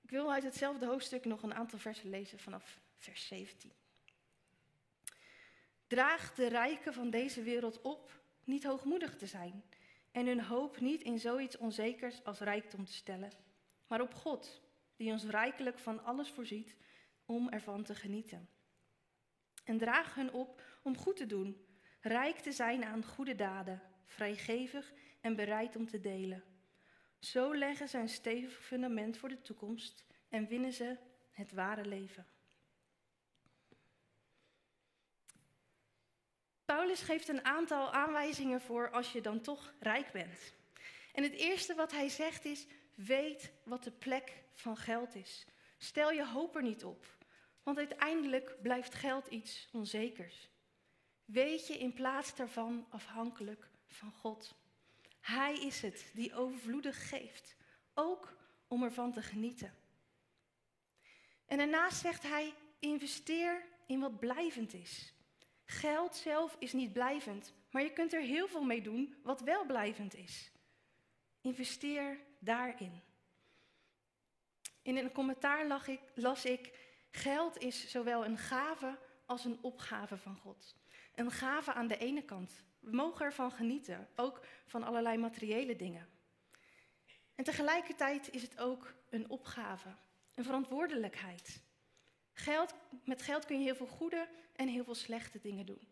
Ik 0.00 0.10
wil 0.10 0.32
uit 0.32 0.42
hetzelfde 0.42 0.86
hoofdstuk 0.86 1.24
nog 1.24 1.42
een 1.42 1.54
aantal 1.54 1.78
versen 1.78 2.10
lezen 2.10 2.38
vanaf 2.38 2.80
vers 2.96 3.26
17. 3.26 3.72
Draag 5.86 6.34
de 6.34 6.46
rijken 6.46 6.94
van 6.94 7.10
deze 7.10 7.42
wereld 7.42 7.80
op 7.80 8.20
niet 8.44 8.64
hoogmoedig 8.64 9.16
te 9.16 9.26
zijn 9.26 9.64
en 10.12 10.26
hun 10.26 10.44
hoop 10.44 10.80
niet 10.80 11.02
in 11.02 11.18
zoiets 11.18 11.56
onzekers 11.56 12.24
als 12.24 12.38
rijkdom 12.38 12.84
te 12.84 12.92
stellen, 12.92 13.32
maar 13.86 14.00
op 14.00 14.14
God, 14.14 14.60
die 14.96 15.12
ons 15.12 15.24
rijkelijk 15.24 15.78
van 15.78 16.04
alles 16.04 16.30
voorziet 16.30 16.76
om 17.24 17.48
ervan 17.48 17.82
te 17.82 17.94
genieten. 17.94 18.48
En 19.64 19.78
draag 19.78 20.14
hun 20.14 20.32
op 20.32 20.62
om 20.82 20.96
goed 20.96 21.16
te 21.16 21.26
doen, 21.26 21.66
rijk 22.00 22.38
te 22.38 22.52
zijn 22.52 22.84
aan 22.84 23.04
goede 23.04 23.34
daden, 23.34 23.89
vrijgevig 24.10 24.92
en 25.20 25.36
bereid 25.36 25.76
om 25.76 25.86
te 25.86 26.00
delen. 26.00 26.44
Zo 27.18 27.54
leggen 27.54 27.88
ze 27.88 27.98
een 27.98 28.08
stevig 28.08 28.64
fundament 28.64 29.16
voor 29.16 29.28
de 29.28 29.40
toekomst 29.40 30.04
en 30.28 30.46
winnen 30.46 30.72
ze 30.72 30.96
het 31.30 31.52
ware 31.52 31.84
leven. 31.84 32.26
Paulus 36.64 37.00
geeft 37.00 37.28
een 37.28 37.44
aantal 37.44 37.92
aanwijzingen 37.92 38.60
voor 38.60 38.90
als 38.90 39.12
je 39.12 39.20
dan 39.20 39.40
toch 39.40 39.74
rijk 39.78 40.12
bent. 40.12 40.54
En 41.12 41.22
het 41.22 41.32
eerste 41.32 41.74
wat 41.74 41.92
hij 41.92 42.08
zegt 42.08 42.44
is: 42.44 42.66
weet 42.94 43.52
wat 43.62 43.84
de 43.84 43.90
plek 43.90 44.42
van 44.54 44.76
geld 44.76 45.14
is. 45.14 45.46
Stel 45.78 46.12
je 46.12 46.26
hoop 46.26 46.56
er 46.56 46.62
niet 46.62 46.84
op, 46.84 47.06
want 47.62 47.78
uiteindelijk 47.78 48.56
blijft 48.62 48.94
geld 48.94 49.26
iets 49.26 49.68
onzekers. 49.72 50.48
Weet 51.24 51.66
je 51.66 51.78
in 51.78 51.92
plaats 51.92 52.34
daarvan 52.34 52.86
afhankelijk 52.90 53.70
van 53.90 54.12
God. 54.12 54.54
Hij 55.20 55.54
is 55.54 55.82
het 55.82 56.10
die 56.14 56.34
overvloedig 56.34 57.08
geeft, 57.08 57.56
ook 57.94 58.36
om 58.68 58.82
ervan 58.82 59.12
te 59.12 59.22
genieten. 59.22 59.74
En 61.46 61.58
daarnaast 61.58 62.00
zegt 62.00 62.22
hij: 62.22 62.54
investeer 62.78 63.64
in 63.86 64.00
wat 64.00 64.18
blijvend 64.18 64.72
is. 64.72 65.14
Geld 65.64 66.16
zelf 66.16 66.56
is 66.58 66.72
niet 66.72 66.92
blijvend, 66.92 67.54
maar 67.70 67.82
je 67.82 67.92
kunt 67.92 68.12
er 68.12 68.20
heel 68.20 68.48
veel 68.48 68.64
mee 68.64 68.82
doen 68.82 69.14
wat 69.22 69.40
wel 69.40 69.66
blijvend 69.66 70.14
is. 70.14 70.50
Investeer 71.40 72.20
daarin. 72.38 73.02
In 74.82 74.96
een 74.96 75.12
commentaar 75.12 75.88
ik, 75.88 76.00
las 76.14 76.44
ik: 76.44 76.78
geld 77.10 77.58
is 77.58 77.90
zowel 77.90 78.24
een 78.24 78.38
gave 78.38 78.98
als 79.26 79.44
een 79.44 79.58
opgave 79.60 80.16
van 80.16 80.36
God. 80.36 80.76
Een 81.14 81.30
gave 81.30 81.72
aan 81.72 81.86
de 81.86 81.98
ene 81.98 82.22
kant. 82.22 82.64
We 82.80 82.90
mogen 82.90 83.24
ervan 83.24 83.52
genieten, 83.52 84.08
ook 84.16 84.46
van 84.66 84.82
allerlei 84.82 85.18
materiële 85.18 85.76
dingen. 85.76 86.08
En 87.34 87.44
tegelijkertijd 87.44 88.30
is 88.30 88.42
het 88.42 88.58
ook 88.58 88.94
een 89.10 89.30
opgave, 89.30 89.94
een 90.34 90.44
verantwoordelijkheid. 90.44 91.62
Geld, 92.32 92.74
met 93.04 93.22
geld 93.22 93.44
kun 93.44 93.58
je 93.58 93.64
heel 93.64 93.74
veel 93.74 93.86
goede 93.86 94.28
en 94.56 94.68
heel 94.68 94.84
veel 94.84 94.94
slechte 94.94 95.40
dingen 95.40 95.66
doen. 95.66 95.88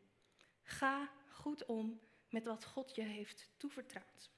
Ga 0.63 1.11
goed 1.31 1.67
om 1.67 2.01
met 2.31 2.45
wat 2.45 2.65
God 2.65 2.95
je 2.95 3.03
heeft 3.03 3.51
toevertrouwd. 3.57 4.31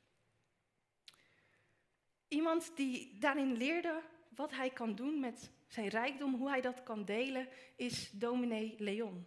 Iemand 2.28 2.76
die 2.76 3.18
daarin 3.18 3.52
leerde 3.52 4.02
wat 4.28 4.50
hij 4.50 4.70
kan 4.70 4.94
doen 4.94 5.20
met 5.20 5.50
zijn 5.68 5.88
rijkdom, 5.88 6.34
hoe 6.34 6.48
hij 6.48 6.60
dat 6.60 6.82
kan 6.82 7.04
delen, 7.04 7.48
is 7.76 8.10
dominee 8.10 8.74
Leon. 8.78 9.26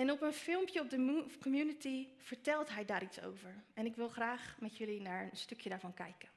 En 0.00 0.10
op 0.10 0.22
een 0.22 0.32
filmpje 0.32 0.80
op 0.80 0.90
de 0.90 1.26
community 1.42 2.08
vertelt 2.16 2.74
hij 2.74 2.84
daar 2.84 3.02
iets 3.02 3.22
over. 3.22 3.54
En 3.74 3.86
ik 3.86 3.96
wil 3.96 4.08
graag 4.08 4.56
met 4.60 4.76
jullie 4.76 5.00
naar 5.00 5.22
een 5.22 5.36
stukje 5.36 5.68
daarvan 5.68 5.94
kijken. 5.94 6.28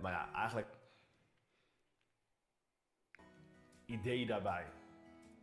Maar 0.00 0.12
ja, 0.12 0.32
eigenlijk 0.34 0.68
idee 3.86 4.26
daarbij. 4.26 4.66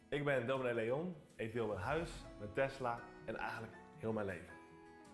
Ik 0.10 0.24
ben 0.24 0.48
dominee 0.48 0.74
Leon, 0.74 1.15
ik 1.36 1.53
deel 1.53 1.68
mijn 1.68 1.80
huis, 1.80 2.12
mijn 2.39 2.53
Tesla 2.53 3.00
en 3.25 3.36
eigenlijk 3.36 3.74
heel 3.98 4.13
mijn 4.13 4.25
leven. 4.25 4.53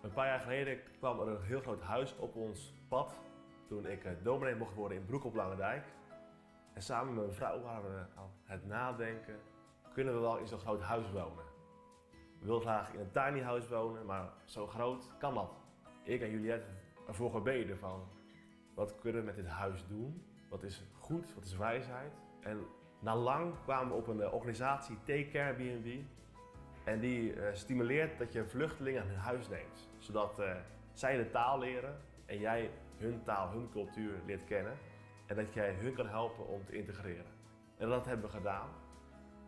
Een 0.02 0.12
paar 0.12 0.26
jaar 0.26 0.40
geleden 0.40 0.80
kwam 0.98 1.20
er 1.20 1.28
een 1.28 1.44
heel 1.44 1.60
groot 1.60 1.82
huis 1.82 2.16
op 2.16 2.36
ons 2.36 2.74
pad 2.88 3.20
toen 3.66 3.86
ik 3.86 4.04
uh, 4.04 4.12
dominee 4.22 4.54
mocht 4.54 4.74
worden 4.74 4.98
in 4.98 5.06
Broek 5.06 5.24
op 5.24 5.34
Langendijk. 5.34 5.84
En 6.74 6.82
samen 6.82 7.14
met 7.14 7.24
mijn 7.24 7.36
vrouw 7.36 7.60
waren 7.60 7.94
we 7.94 8.20
aan 8.20 8.32
het 8.44 8.66
nadenken, 8.66 9.40
kunnen 9.92 10.14
we 10.14 10.20
wel 10.20 10.38
in 10.38 10.46
zo'n 10.46 10.58
groot 10.58 10.82
huis 10.82 11.10
wonen? 11.10 11.57
Wilden 12.38 12.62
graag 12.62 12.92
in 12.92 13.00
een 13.00 13.10
tiny 13.10 13.40
house 13.40 13.68
wonen, 13.68 14.06
maar 14.06 14.28
zo 14.44 14.66
groot 14.66 15.10
kan 15.18 15.34
dat. 15.34 15.56
Ik 16.02 16.20
en 16.20 16.30
Juliette 16.30 16.68
ervoor 17.06 17.30
gebeden 17.30 17.78
van, 17.78 18.08
wat 18.74 18.98
kunnen 18.98 19.20
we 19.20 19.26
met 19.26 19.36
dit 19.36 19.46
huis 19.46 19.86
doen? 19.86 20.22
Wat 20.48 20.62
is 20.62 20.82
goed, 20.98 21.34
wat 21.34 21.44
is 21.44 21.56
wijsheid? 21.56 22.12
En 22.40 22.66
na 23.00 23.16
lang 23.16 23.54
kwamen 23.62 23.88
we 23.88 23.94
op 23.94 24.06
een 24.08 24.30
organisatie, 24.30 24.96
T-Care 25.02 25.52
B&B. 25.52 25.86
En 26.84 27.00
die 27.00 27.34
uh, 27.34 27.42
stimuleert 27.52 28.18
dat 28.18 28.32
je 28.32 28.46
vluchtelingen 28.46 29.02
aan 29.02 29.08
hun 29.08 29.16
huis 29.16 29.48
neemt. 29.48 29.88
Zodat 29.98 30.40
uh, 30.40 30.54
zij 30.92 31.16
de 31.16 31.30
taal 31.30 31.58
leren 31.58 32.00
en 32.26 32.38
jij 32.38 32.70
hun 32.96 33.22
taal, 33.22 33.50
hun 33.50 33.68
cultuur 33.70 34.12
leert 34.26 34.44
kennen. 34.44 34.76
En 35.26 35.36
dat 35.36 35.54
jij 35.54 35.74
hun 35.74 35.94
kan 35.94 36.08
helpen 36.08 36.46
om 36.46 36.64
te 36.64 36.72
integreren. 36.72 37.32
En 37.78 37.88
dat 37.88 38.06
hebben 38.06 38.26
we 38.26 38.36
gedaan. 38.36 38.68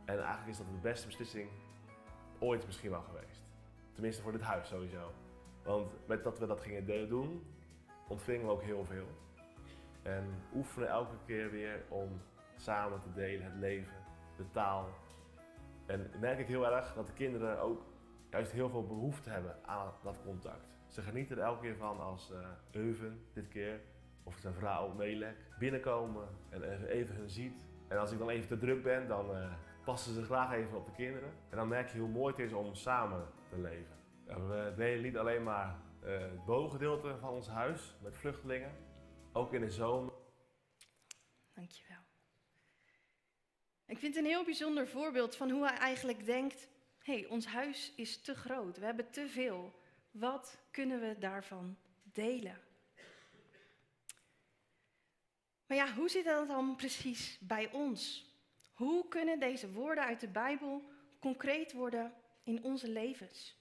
En 0.05 0.19
eigenlijk 0.19 0.49
is 0.49 0.57
dat 0.57 0.67
de 0.67 0.81
beste 0.83 1.07
beslissing 1.07 1.49
ooit 2.41 2.67
misschien 2.67 2.91
wel 2.91 3.03
geweest. 3.03 3.43
Tenminste 3.93 4.23
voor 4.23 4.33
dit 4.33 4.41
huis 4.41 4.69
sowieso. 4.69 5.13
Want 5.63 6.07
met 6.07 6.25
dat 6.25 6.39
we 6.39 6.47
dat 6.47 6.61
gingen 6.61 7.09
doen, 7.09 7.43
ontvingen 8.09 8.47
we 8.47 8.53
ook 8.53 8.63
heel 8.63 8.85
veel. 8.85 9.07
En 10.03 10.25
oefenen 10.55 10.89
elke 10.89 11.17
keer 11.27 11.51
weer 11.51 11.83
om 11.89 12.21
samen 12.57 13.01
te 13.01 13.13
delen 13.13 13.45
het 13.45 13.57
leven, 13.57 13.95
de 14.37 14.51
taal. 14.51 14.89
En 15.87 16.11
merk 16.21 16.39
ik 16.39 16.47
heel 16.47 16.67
erg 16.67 16.95
dat 16.95 17.07
de 17.07 17.13
kinderen 17.13 17.61
ook 17.61 17.83
juist 18.31 18.53
heel 18.53 18.69
veel 18.69 18.87
behoefte 18.87 19.31
hebben 19.31 19.57
aan 19.65 19.93
dat 20.03 20.19
contact. 20.25 20.67
Ze 20.89 21.03
genieten 21.03 21.37
er 21.37 21.43
elke 21.43 21.61
keer 21.61 21.77
van 21.77 22.01
als 22.01 22.31
uh, 22.31 22.39
Euven 22.71 23.25
dit 23.33 23.49
keer, 23.49 23.81
of 24.23 24.37
zijn 24.39 24.55
vrouw 24.55 24.95
Melek, 24.95 25.37
binnenkomen 25.59 26.29
en 26.49 26.85
even 26.85 27.15
hun 27.15 27.31
ziet. 27.31 27.55
En 27.89 27.99
als 27.99 28.13
ik 28.13 28.19
dan 28.19 28.29
even 28.29 28.49
te 28.49 28.59
druk 28.59 28.83
ben, 28.83 29.09
dan 29.09 29.31
uh, 29.31 29.53
passen 29.85 30.15
ze 30.15 30.25
graag 30.25 30.53
even 30.53 30.77
op 30.77 30.87
de 30.87 30.93
kinderen. 30.93 31.33
En 31.51 31.57
dan 31.57 31.69
merk 31.69 31.93
je 31.93 31.99
hoe 31.99 32.09
mooi 32.09 32.35
het 32.35 32.45
is 32.45 32.53
om 32.53 32.75
samen 32.75 33.29
te 33.49 33.59
leven. 33.59 33.97
we 34.25 34.73
delen 34.77 35.03
niet 35.03 35.17
alleen 35.17 35.43
maar 35.43 35.79
uh, 36.05 36.21
het 36.21 36.45
bovengedeelte 36.45 37.17
van 37.21 37.31
ons 37.31 37.49
huis 37.49 37.97
met 38.03 38.17
vluchtelingen, 38.17 38.73
ook 39.33 39.53
in 39.53 39.61
de 39.61 39.71
zomer. 39.71 40.13
Dankjewel. 41.53 41.99
Ik 43.87 43.99
vind 43.99 44.15
het 44.15 44.25
een 44.25 44.31
heel 44.31 44.45
bijzonder 44.45 44.89
voorbeeld 44.89 45.37
van 45.37 45.51
hoe 45.51 45.67
hij 45.67 45.77
eigenlijk 45.77 46.25
denkt: 46.25 46.69
hé, 46.99 47.13
hey, 47.21 47.27
ons 47.27 47.47
huis 47.47 47.93
is 47.97 48.23
te 48.23 48.35
groot, 48.35 48.79
we 48.79 48.85
hebben 48.85 49.11
te 49.11 49.29
veel. 49.29 49.79
Wat 50.11 50.59
kunnen 50.71 51.01
we 51.01 51.19
daarvan 51.19 51.77
delen? 52.03 52.61
Maar 55.67 55.77
ja, 55.77 55.95
hoe 55.95 56.09
zit 56.09 56.25
dat 56.25 56.49
dan 56.49 56.77
precies 56.77 57.39
bij 57.41 57.73
ons? 57.73 58.30
Hoe 58.81 59.09
kunnen 59.09 59.39
deze 59.39 59.73
woorden 59.73 60.05
uit 60.05 60.21
de 60.21 60.29
Bijbel 60.29 60.91
concreet 61.19 61.73
worden 61.73 62.15
in 62.43 62.63
onze 62.63 62.89
levens? 62.89 63.57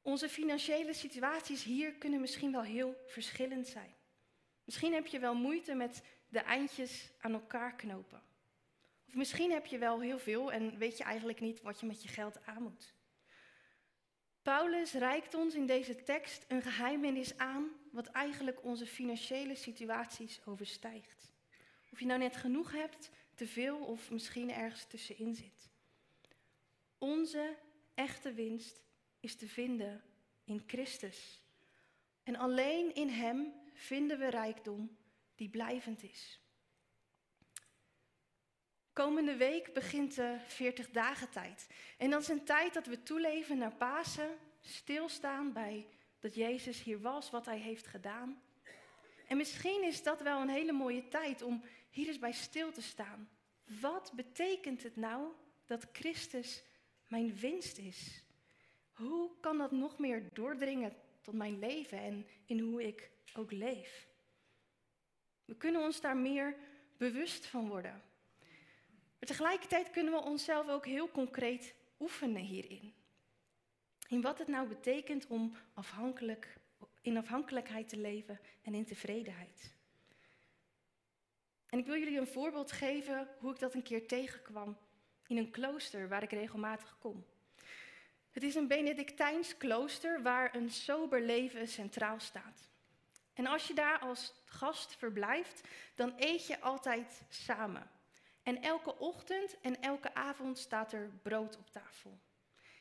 Onze 0.00 0.28
financiële 0.28 0.92
situaties 0.92 1.64
hier 1.64 1.92
kunnen 1.92 2.20
misschien 2.20 2.52
wel 2.52 2.62
heel 2.62 3.02
verschillend 3.06 3.66
zijn. 3.66 3.94
Misschien 4.64 4.92
heb 4.92 5.06
je 5.06 5.18
wel 5.18 5.34
moeite 5.34 5.74
met 5.74 6.02
de 6.28 6.38
eindjes 6.38 7.12
aan 7.20 7.32
elkaar 7.32 7.74
knopen. 7.74 8.22
Of 9.06 9.14
misschien 9.14 9.50
heb 9.50 9.66
je 9.66 9.78
wel 9.78 10.00
heel 10.00 10.18
veel 10.18 10.52
en 10.52 10.78
weet 10.78 10.98
je 10.98 11.04
eigenlijk 11.04 11.40
niet 11.40 11.60
wat 11.60 11.80
je 11.80 11.86
met 11.86 12.02
je 12.02 12.08
geld 12.08 12.46
aan 12.46 12.62
moet. 12.62 12.94
Paulus 14.42 14.92
reikt 14.92 15.34
ons 15.34 15.54
in 15.54 15.66
deze 15.66 16.02
tekst 16.02 16.44
een 16.48 16.62
geheimenis 16.62 17.38
aan 17.38 17.70
wat 17.92 18.06
eigenlijk 18.06 18.64
onze 18.64 18.86
financiële 18.86 19.54
situaties 19.54 20.46
overstijgt. 20.46 21.32
Of 21.92 21.98
je 21.98 22.06
nou 22.06 22.18
net 22.18 22.36
genoeg 22.36 22.72
hebt, 22.72 23.10
te 23.34 23.46
veel 23.46 23.78
of 23.78 24.10
misschien 24.10 24.50
ergens 24.50 24.84
tussenin 24.84 25.34
zit. 25.34 25.70
Onze 26.98 27.56
echte 27.94 28.32
winst 28.32 28.82
is 29.20 29.36
te 29.36 29.48
vinden 29.48 30.02
in 30.44 30.62
Christus. 30.66 31.42
En 32.22 32.36
alleen 32.36 32.94
in 32.94 33.08
Hem 33.08 33.52
vinden 33.72 34.18
we 34.18 34.30
rijkdom 34.30 34.96
die 35.34 35.48
blijvend 35.48 36.02
is. 36.02 36.40
Komende 38.92 39.36
week 39.36 39.72
begint 39.72 40.14
de 40.14 40.36
40 40.46 40.90
dagen 40.90 41.30
tijd. 41.30 41.66
En 41.98 42.10
dat 42.10 42.20
is 42.20 42.28
een 42.28 42.44
tijd 42.44 42.74
dat 42.74 42.86
we 42.86 43.02
toeleven 43.02 43.58
naar 43.58 43.74
Pasen, 43.74 44.38
stilstaan 44.60 45.52
bij 45.52 45.86
dat 46.20 46.34
Jezus 46.34 46.82
hier 46.82 47.00
was, 47.00 47.30
wat 47.30 47.46
hij 47.46 47.58
heeft 47.58 47.86
gedaan. 47.86 48.42
En 49.28 49.36
misschien 49.36 49.82
is 49.82 50.02
dat 50.02 50.20
wel 50.20 50.40
een 50.40 50.48
hele 50.48 50.72
mooie 50.72 51.08
tijd 51.08 51.42
om 51.42 51.64
hier 51.92 52.06
eens 52.06 52.18
bij 52.18 52.32
stil 52.32 52.72
te 52.72 52.82
staan. 52.82 53.28
Wat 53.80 54.12
betekent 54.14 54.82
het 54.82 54.96
nou 54.96 55.32
dat 55.66 55.88
Christus 55.92 56.62
mijn 57.08 57.36
winst 57.36 57.78
is? 57.78 58.24
Hoe 58.92 59.30
kan 59.40 59.58
dat 59.58 59.70
nog 59.70 59.98
meer 59.98 60.28
doordringen 60.32 60.96
tot 61.20 61.34
mijn 61.34 61.58
leven 61.58 61.98
en 61.98 62.26
in 62.46 62.58
hoe 62.58 62.86
ik 62.86 63.10
ook 63.34 63.52
leef? 63.52 64.08
We 65.44 65.56
kunnen 65.56 65.82
ons 65.82 66.00
daar 66.00 66.16
meer 66.16 66.56
bewust 66.96 67.46
van 67.46 67.68
worden. 67.68 68.02
Maar 69.18 69.28
tegelijkertijd 69.28 69.90
kunnen 69.90 70.12
we 70.12 70.18
onszelf 70.20 70.68
ook 70.68 70.86
heel 70.86 71.10
concreet 71.10 71.74
oefenen 72.00 72.42
hierin. 72.42 72.94
In 74.08 74.20
wat 74.20 74.38
het 74.38 74.48
nou 74.48 74.68
betekent 74.68 75.26
om 75.26 75.56
afhankelijk, 75.74 76.56
in 77.00 77.16
afhankelijkheid 77.16 77.88
te 77.88 77.96
leven 77.96 78.40
en 78.62 78.74
in 78.74 78.84
tevredenheid. 78.84 79.74
En 81.72 81.78
ik 81.78 81.86
wil 81.86 81.98
jullie 81.98 82.18
een 82.18 82.26
voorbeeld 82.26 82.72
geven 82.72 83.28
hoe 83.38 83.52
ik 83.52 83.58
dat 83.58 83.74
een 83.74 83.82
keer 83.82 84.06
tegenkwam 84.06 84.78
in 85.26 85.36
een 85.36 85.50
klooster 85.50 86.08
waar 86.08 86.22
ik 86.22 86.30
regelmatig 86.30 86.96
kom. 86.98 87.24
Het 88.30 88.42
is 88.42 88.54
een 88.54 88.68
Benedictijns 88.68 89.56
klooster 89.56 90.22
waar 90.22 90.54
een 90.54 90.70
sober 90.70 91.22
leven 91.22 91.68
centraal 91.68 92.20
staat. 92.20 92.68
En 93.32 93.46
als 93.46 93.66
je 93.66 93.74
daar 93.74 93.98
als 93.98 94.34
gast 94.44 94.96
verblijft, 94.96 95.60
dan 95.94 96.14
eet 96.16 96.46
je 96.46 96.60
altijd 96.60 97.22
samen. 97.28 97.90
En 98.42 98.62
elke 98.62 98.98
ochtend 98.98 99.60
en 99.60 99.80
elke 99.80 100.14
avond 100.14 100.58
staat 100.58 100.92
er 100.92 101.10
brood 101.22 101.58
op 101.58 101.70
tafel. 101.70 102.18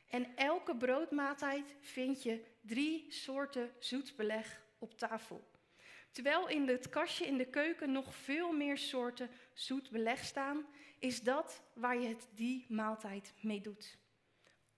En 0.09 0.35
elke 0.35 0.75
broodmaaltijd 0.75 1.75
vind 1.81 2.23
je 2.23 2.43
drie 2.61 3.05
soorten 3.09 3.71
zoetbeleg 3.79 4.61
op 4.77 4.97
tafel. 4.97 5.50
Terwijl 6.11 6.47
in 6.47 6.67
het 6.67 6.89
kastje 6.89 7.25
in 7.25 7.37
de 7.37 7.45
keuken 7.45 7.91
nog 7.91 8.15
veel 8.15 8.51
meer 8.51 8.77
soorten 8.77 9.29
zoet 9.53 9.89
beleg 9.89 10.23
staan, 10.25 10.65
is 10.99 11.21
dat 11.21 11.61
waar 11.73 11.99
je 11.99 12.07
het 12.07 12.27
die 12.35 12.65
maaltijd 12.69 13.33
mee 13.39 13.61
doet. 13.61 13.97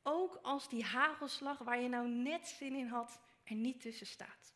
Ook 0.03 0.39
als 0.41 0.69
die 0.69 0.83
hagelslag 0.83 1.57
waar 1.57 1.81
je 1.81 1.89
nou 1.89 2.09
net 2.09 2.47
zin 2.47 2.75
in 2.75 2.87
had 2.87 3.19
er 3.43 3.55
niet 3.55 3.81
tussen 3.81 4.07
staat. 4.07 4.53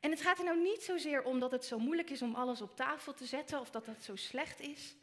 En 0.00 0.10
het 0.10 0.20
gaat 0.20 0.38
er 0.38 0.44
nou 0.44 0.60
niet 0.62 0.82
zozeer 0.82 1.22
om 1.22 1.38
dat 1.38 1.50
het 1.50 1.64
zo 1.64 1.78
moeilijk 1.78 2.10
is 2.10 2.22
om 2.22 2.34
alles 2.34 2.60
op 2.60 2.76
tafel 2.76 3.14
te 3.14 3.26
zetten 3.26 3.60
of 3.60 3.70
dat 3.70 3.84
dat 3.84 4.02
zo 4.02 4.16
slecht 4.16 4.60
is, 4.60 4.96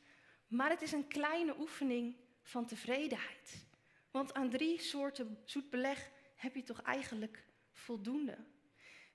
maar 0.47 0.69
het 0.69 0.81
is 0.81 0.91
een 0.91 1.07
kleine 1.07 1.59
oefening 1.59 2.15
van 2.41 2.65
tevredenheid. 2.65 3.65
Want 4.11 4.33
aan 4.33 4.49
drie 4.49 4.79
soorten 4.79 5.37
zoet 5.45 5.69
beleg 5.69 6.11
heb 6.35 6.55
je 6.55 6.63
toch 6.63 6.81
eigenlijk 6.81 7.45
voldoende. 7.71 8.37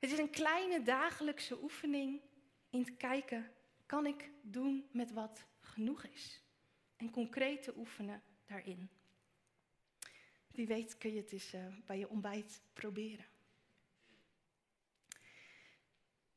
Het 0.06 0.14
is 0.14 0.20
een 0.20 0.30
kleine 0.30 0.82
dagelijkse 0.82 1.62
oefening 1.62 2.20
in 2.70 2.84
te 2.84 2.92
kijken, 2.92 3.52
kan 3.86 4.06
ik 4.06 4.30
doen 4.42 4.88
met 4.92 5.12
wat 5.12 5.44
genoeg 5.60 6.04
is? 6.04 6.42
En 6.96 7.10
concreet 7.10 7.62
te 7.62 7.76
oefenen 7.76 8.22
daarin. 8.44 8.90
Wie 10.52 10.66
weet 10.66 10.98
kun 10.98 11.12
je 11.12 11.20
het 11.20 11.32
eens 11.32 11.54
uh, 11.54 11.66
bij 11.86 11.98
je 11.98 12.08
ontbijt 12.08 12.62
proberen. 12.72 13.24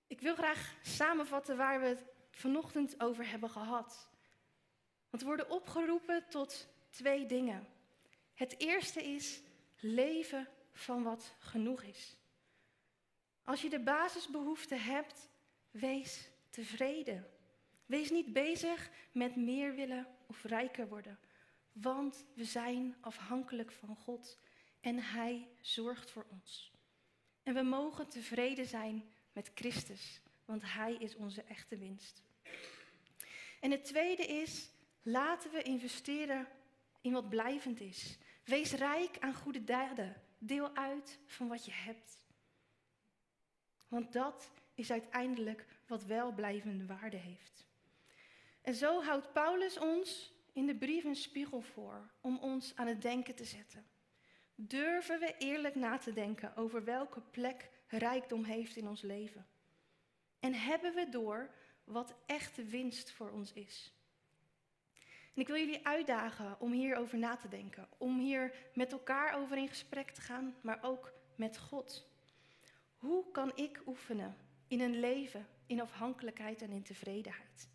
Ik 0.07 0.21
wil 0.21 0.35
graag 0.35 0.75
samenvatten 0.81 1.57
waar 1.57 1.79
we 1.79 1.87
het 1.87 2.05
vanochtend 2.31 3.01
over 3.01 3.29
hebben 3.29 3.49
gehad. 3.49 4.09
Want 5.09 5.21
we 5.21 5.27
worden 5.27 5.49
opgeroepen 5.49 6.25
tot 6.29 6.67
twee 6.89 7.25
dingen. 7.25 7.67
Het 8.33 8.59
eerste 8.59 9.03
is 9.03 9.41
leven 9.79 10.47
van 10.71 11.03
wat 11.03 11.35
genoeg 11.39 11.83
is. 11.83 12.18
Als 13.49 13.61
je 13.61 13.69
de 13.69 13.79
basisbehoeften 13.79 14.81
hebt, 14.81 15.29
wees 15.71 16.29
tevreden. 16.49 17.27
Wees 17.85 18.09
niet 18.09 18.33
bezig 18.33 18.89
met 19.11 19.35
meer 19.35 19.75
willen 19.75 20.07
of 20.27 20.43
rijker 20.43 20.87
worden, 20.87 21.19
want 21.71 22.25
we 22.33 22.43
zijn 22.43 22.95
afhankelijk 23.01 23.71
van 23.71 23.95
God 23.95 24.39
en 24.81 24.99
Hij 24.99 25.47
zorgt 25.61 26.11
voor 26.11 26.25
ons. 26.31 26.71
En 27.43 27.53
we 27.53 27.61
mogen 27.61 28.09
tevreden 28.09 28.65
zijn 28.65 29.11
met 29.31 29.51
Christus, 29.55 30.21
want 30.45 30.61
Hij 30.73 30.93
is 30.93 31.15
onze 31.15 31.43
echte 31.43 31.77
winst. 31.77 32.23
En 33.59 33.71
het 33.71 33.85
tweede 33.85 34.25
is, 34.25 34.69
laten 35.01 35.51
we 35.51 35.61
investeren 35.61 36.47
in 37.01 37.11
wat 37.11 37.29
blijvend 37.29 37.79
is. 37.79 38.17
Wees 38.43 38.71
rijk 38.71 39.19
aan 39.19 39.33
goede 39.33 39.63
daden. 39.63 40.21
Deel 40.37 40.75
uit 40.75 41.19
van 41.25 41.47
wat 41.47 41.65
je 41.65 41.73
hebt. 41.73 42.28
Want 43.89 44.13
dat 44.13 44.51
is 44.73 44.91
uiteindelijk 44.91 45.65
wat 45.87 46.03
wel 46.03 46.31
blijvende 46.31 46.85
waarde 46.85 47.17
heeft. 47.17 47.67
En 48.61 48.75
zo 48.75 49.01
houdt 49.03 49.33
Paulus 49.33 49.77
ons 49.77 50.33
in 50.53 50.65
de 50.65 50.75
brief 50.75 51.03
een 51.03 51.15
spiegel 51.15 51.61
voor 51.61 52.09
om 52.21 52.37
ons 52.37 52.75
aan 52.75 52.87
het 52.87 53.01
denken 53.01 53.35
te 53.35 53.45
zetten. 53.45 53.85
Durven 54.55 55.19
we 55.19 55.35
eerlijk 55.37 55.75
na 55.75 55.97
te 55.97 56.13
denken 56.13 56.55
over 56.55 56.83
welke 56.83 57.21
plek 57.21 57.69
rijkdom 57.87 58.43
heeft 58.43 58.75
in 58.75 58.87
ons 58.87 59.01
leven? 59.01 59.47
En 60.39 60.53
hebben 60.53 60.93
we 60.93 61.09
door 61.09 61.49
wat 61.83 62.15
echte 62.25 62.63
winst 62.63 63.11
voor 63.11 63.31
ons 63.31 63.53
is? 63.53 63.93
En 65.35 65.41
ik 65.41 65.47
wil 65.47 65.57
jullie 65.57 65.85
uitdagen 65.87 66.59
om 66.59 66.71
hierover 66.71 67.17
na 67.17 67.35
te 67.35 67.47
denken, 67.47 67.87
om 67.97 68.19
hier 68.19 68.53
met 68.73 68.91
elkaar 68.91 69.33
over 69.33 69.57
in 69.57 69.67
gesprek 69.67 70.11
te 70.11 70.21
gaan, 70.21 70.55
maar 70.61 70.79
ook 70.81 71.13
met 71.35 71.57
God. 71.57 72.07
Hoe 72.99 73.31
kan 73.31 73.51
ik 73.55 73.81
oefenen 73.85 74.37
in 74.67 74.81
een 74.81 74.99
leven 74.99 75.47
in 75.65 75.81
afhankelijkheid 75.81 76.61
en 76.61 76.71
in 76.71 76.83
tevredenheid? 76.83 77.69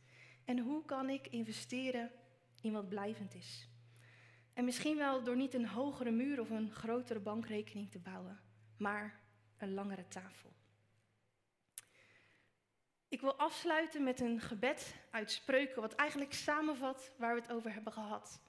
En 0.44 0.58
hoe 0.58 0.84
kan 0.84 1.10
ik 1.10 1.26
investeren 1.26 2.10
in 2.60 2.72
wat 2.72 2.88
blijvend 2.88 3.34
is? 3.34 3.68
En 4.52 4.64
misschien 4.64 4.96
wel 4.96 5.22
door 5.22 5.36
niet 5.36 5.54
een 5.54 5.66
hogere 5.66 6.10
muur 6.10 6.40
of 6.40 6.50
een 6.50 6.70
grotere 6.70 7.20
bankrekening 7.20 7.90
te 7.90 7.98
bouwen, 7.98 8.40
maar 8.76 9.20
een 9.58 9.74
langere 9.74 10.08
tafel. 10.08 10.52
Ik 13.08 13.20
wil 13.20 13.34
afsluiten 13.34 14.02
met 14.02 14.20
een 14.20 14.40
gebed 14.40 14.94
uit 15.10 15.30
spreuken, 15.30 15.80
wat 15.80 15.94
eigenlijk 15.94 16.32
samenvat 16.32 17.12
waar 17.16 17.34
we 17.34 17.40
het 17.40 17.52
over 17.52 17.72
hebben 17.72 17.92
gehad. 17.92 18.40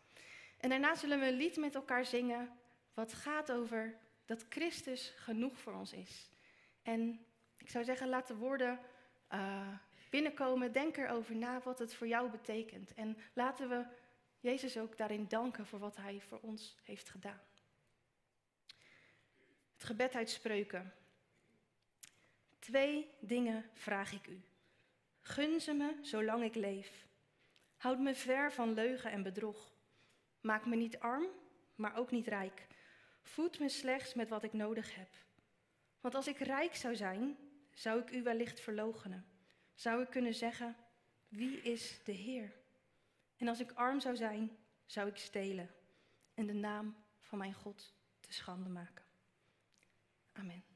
En 0.57 0.69
daarna 0.69 0.95
zullen 0.95 1.19
we 1.19 1.27
een 1.27 1.37
lied 1.37 1.57
met 1.57 1.75
elkaar 1.75 2.05
zingen, 2.05 2.49
wat 2.93 3.13
gaat 3.13 3.51
over 3.51 3.97
dat 4.25 4.45
Christus 4.49 5.13
genoeg 5.15 5.57
voor 5.57 5.73
ons 5.73 5.93
is. 5.93 6.29
En 6.85 7.25
ik 7.57 7.69
zou 7.69 7.83
zeggen, 7.83 8.09
laat 8.09 8.27
de 8.27 8.35
woorden 8.35 8.79
uh, 9.33 9.77
binnenkomen, 10.09 10.71
denk 10.71 10.97
erover 10.97 11.35
na 11.35 11.61
wat 11.63 11.79
het 11.79 11.93
voor 11.93 12.07
jou 12.07 12.29
betekent. 12.29 12.93
En 12.93 13.17
laten 13.33 13.69
we 13.69 13.85
Jezus 14.39 14.77
ook 14.77 14.97
daarin 14.97 15.27
danken 15.27 15.65
voor 15.65 15.79
wat 15.79 15.95
Hij 15.95 16.21
voor 16.21 16.39
ons 16.41 16.77
heeft 16.83 17.09
gedaan. 17.09 17.41
Het 19.73 19.83
gebed 19.83 20.15
uit 20.15 20.29
spreuken. 20.29 20.93
Twee 22.59 23.09
dingen 23.19 23.69
vraag 23.73 24.11
ik 24.11 24.27
u. 24.27 24.41
Gun 25.21 25.61
ze 25.61 25.73
me 25.73 25.97
zolang 26.01 26.43
ik 26.43 26.55
leef. 26.55 27.07
Houd 27.77 27.99
me 27.99 28.15
ver 28.15 28.51
van 28.51 28.73
leugen 28.73 29.11
en 29.11 29.23
bedrog. 29.23 29.73
Maak 30.41 30.65
me 30.65 30.75
niet 30.75 30.99
arm, 30.99 31.25
maar 31.75 31.95
ook 31.97 32.11
niet 32.11 32.27
rijk. 32.27 32.67
Voed 33.21 33.59
me 33.59 33.69
slechts 33.69 34.13
met 34.13 34.29
wat 34.29 34.43
ik 34.43 34.53
nodig 34.53 34.95
heb. 34.95 35.09
Want 36.05 36.17
als 36.17 36.27
ik 36.27 36.37
rijk 36.37 36.75
zou 36.75 36.95
zijn, 36.95 37.37
zou 37.73 38.01
ik 38.01 38.11
u 38.11 38.23
wellicht 38.23 38.59
verloochenen. 38.59 39.25
Zou 39.73 40.01
ik 40.01 40.09
kunnen 40.09 40.33
zeggen, 40.33 40.75
wie 41.27 41.61
is 41.61 42.03
de 42.03 42.11
Heer? 42.11 42.53
En 43.37 43.47
als 43.47 43.59
ik 43.59 43.71
arm 43.71 43.99
zou 43.99 44.15
zijn, 44.15 44.57
zou 44.85 45.07
ik 45.07 45.17
stelen 45.17 45.69
en 46.33 46.45
de 46.45 46.53
naam 46.53 46.95
van 47.19 47.37
mijn 47.37 47.53
God 47.53 47.93
te 48.19 48.33
schande 48.33 48.69
maken. 48.69 49.05
Amen. 50.31 50.74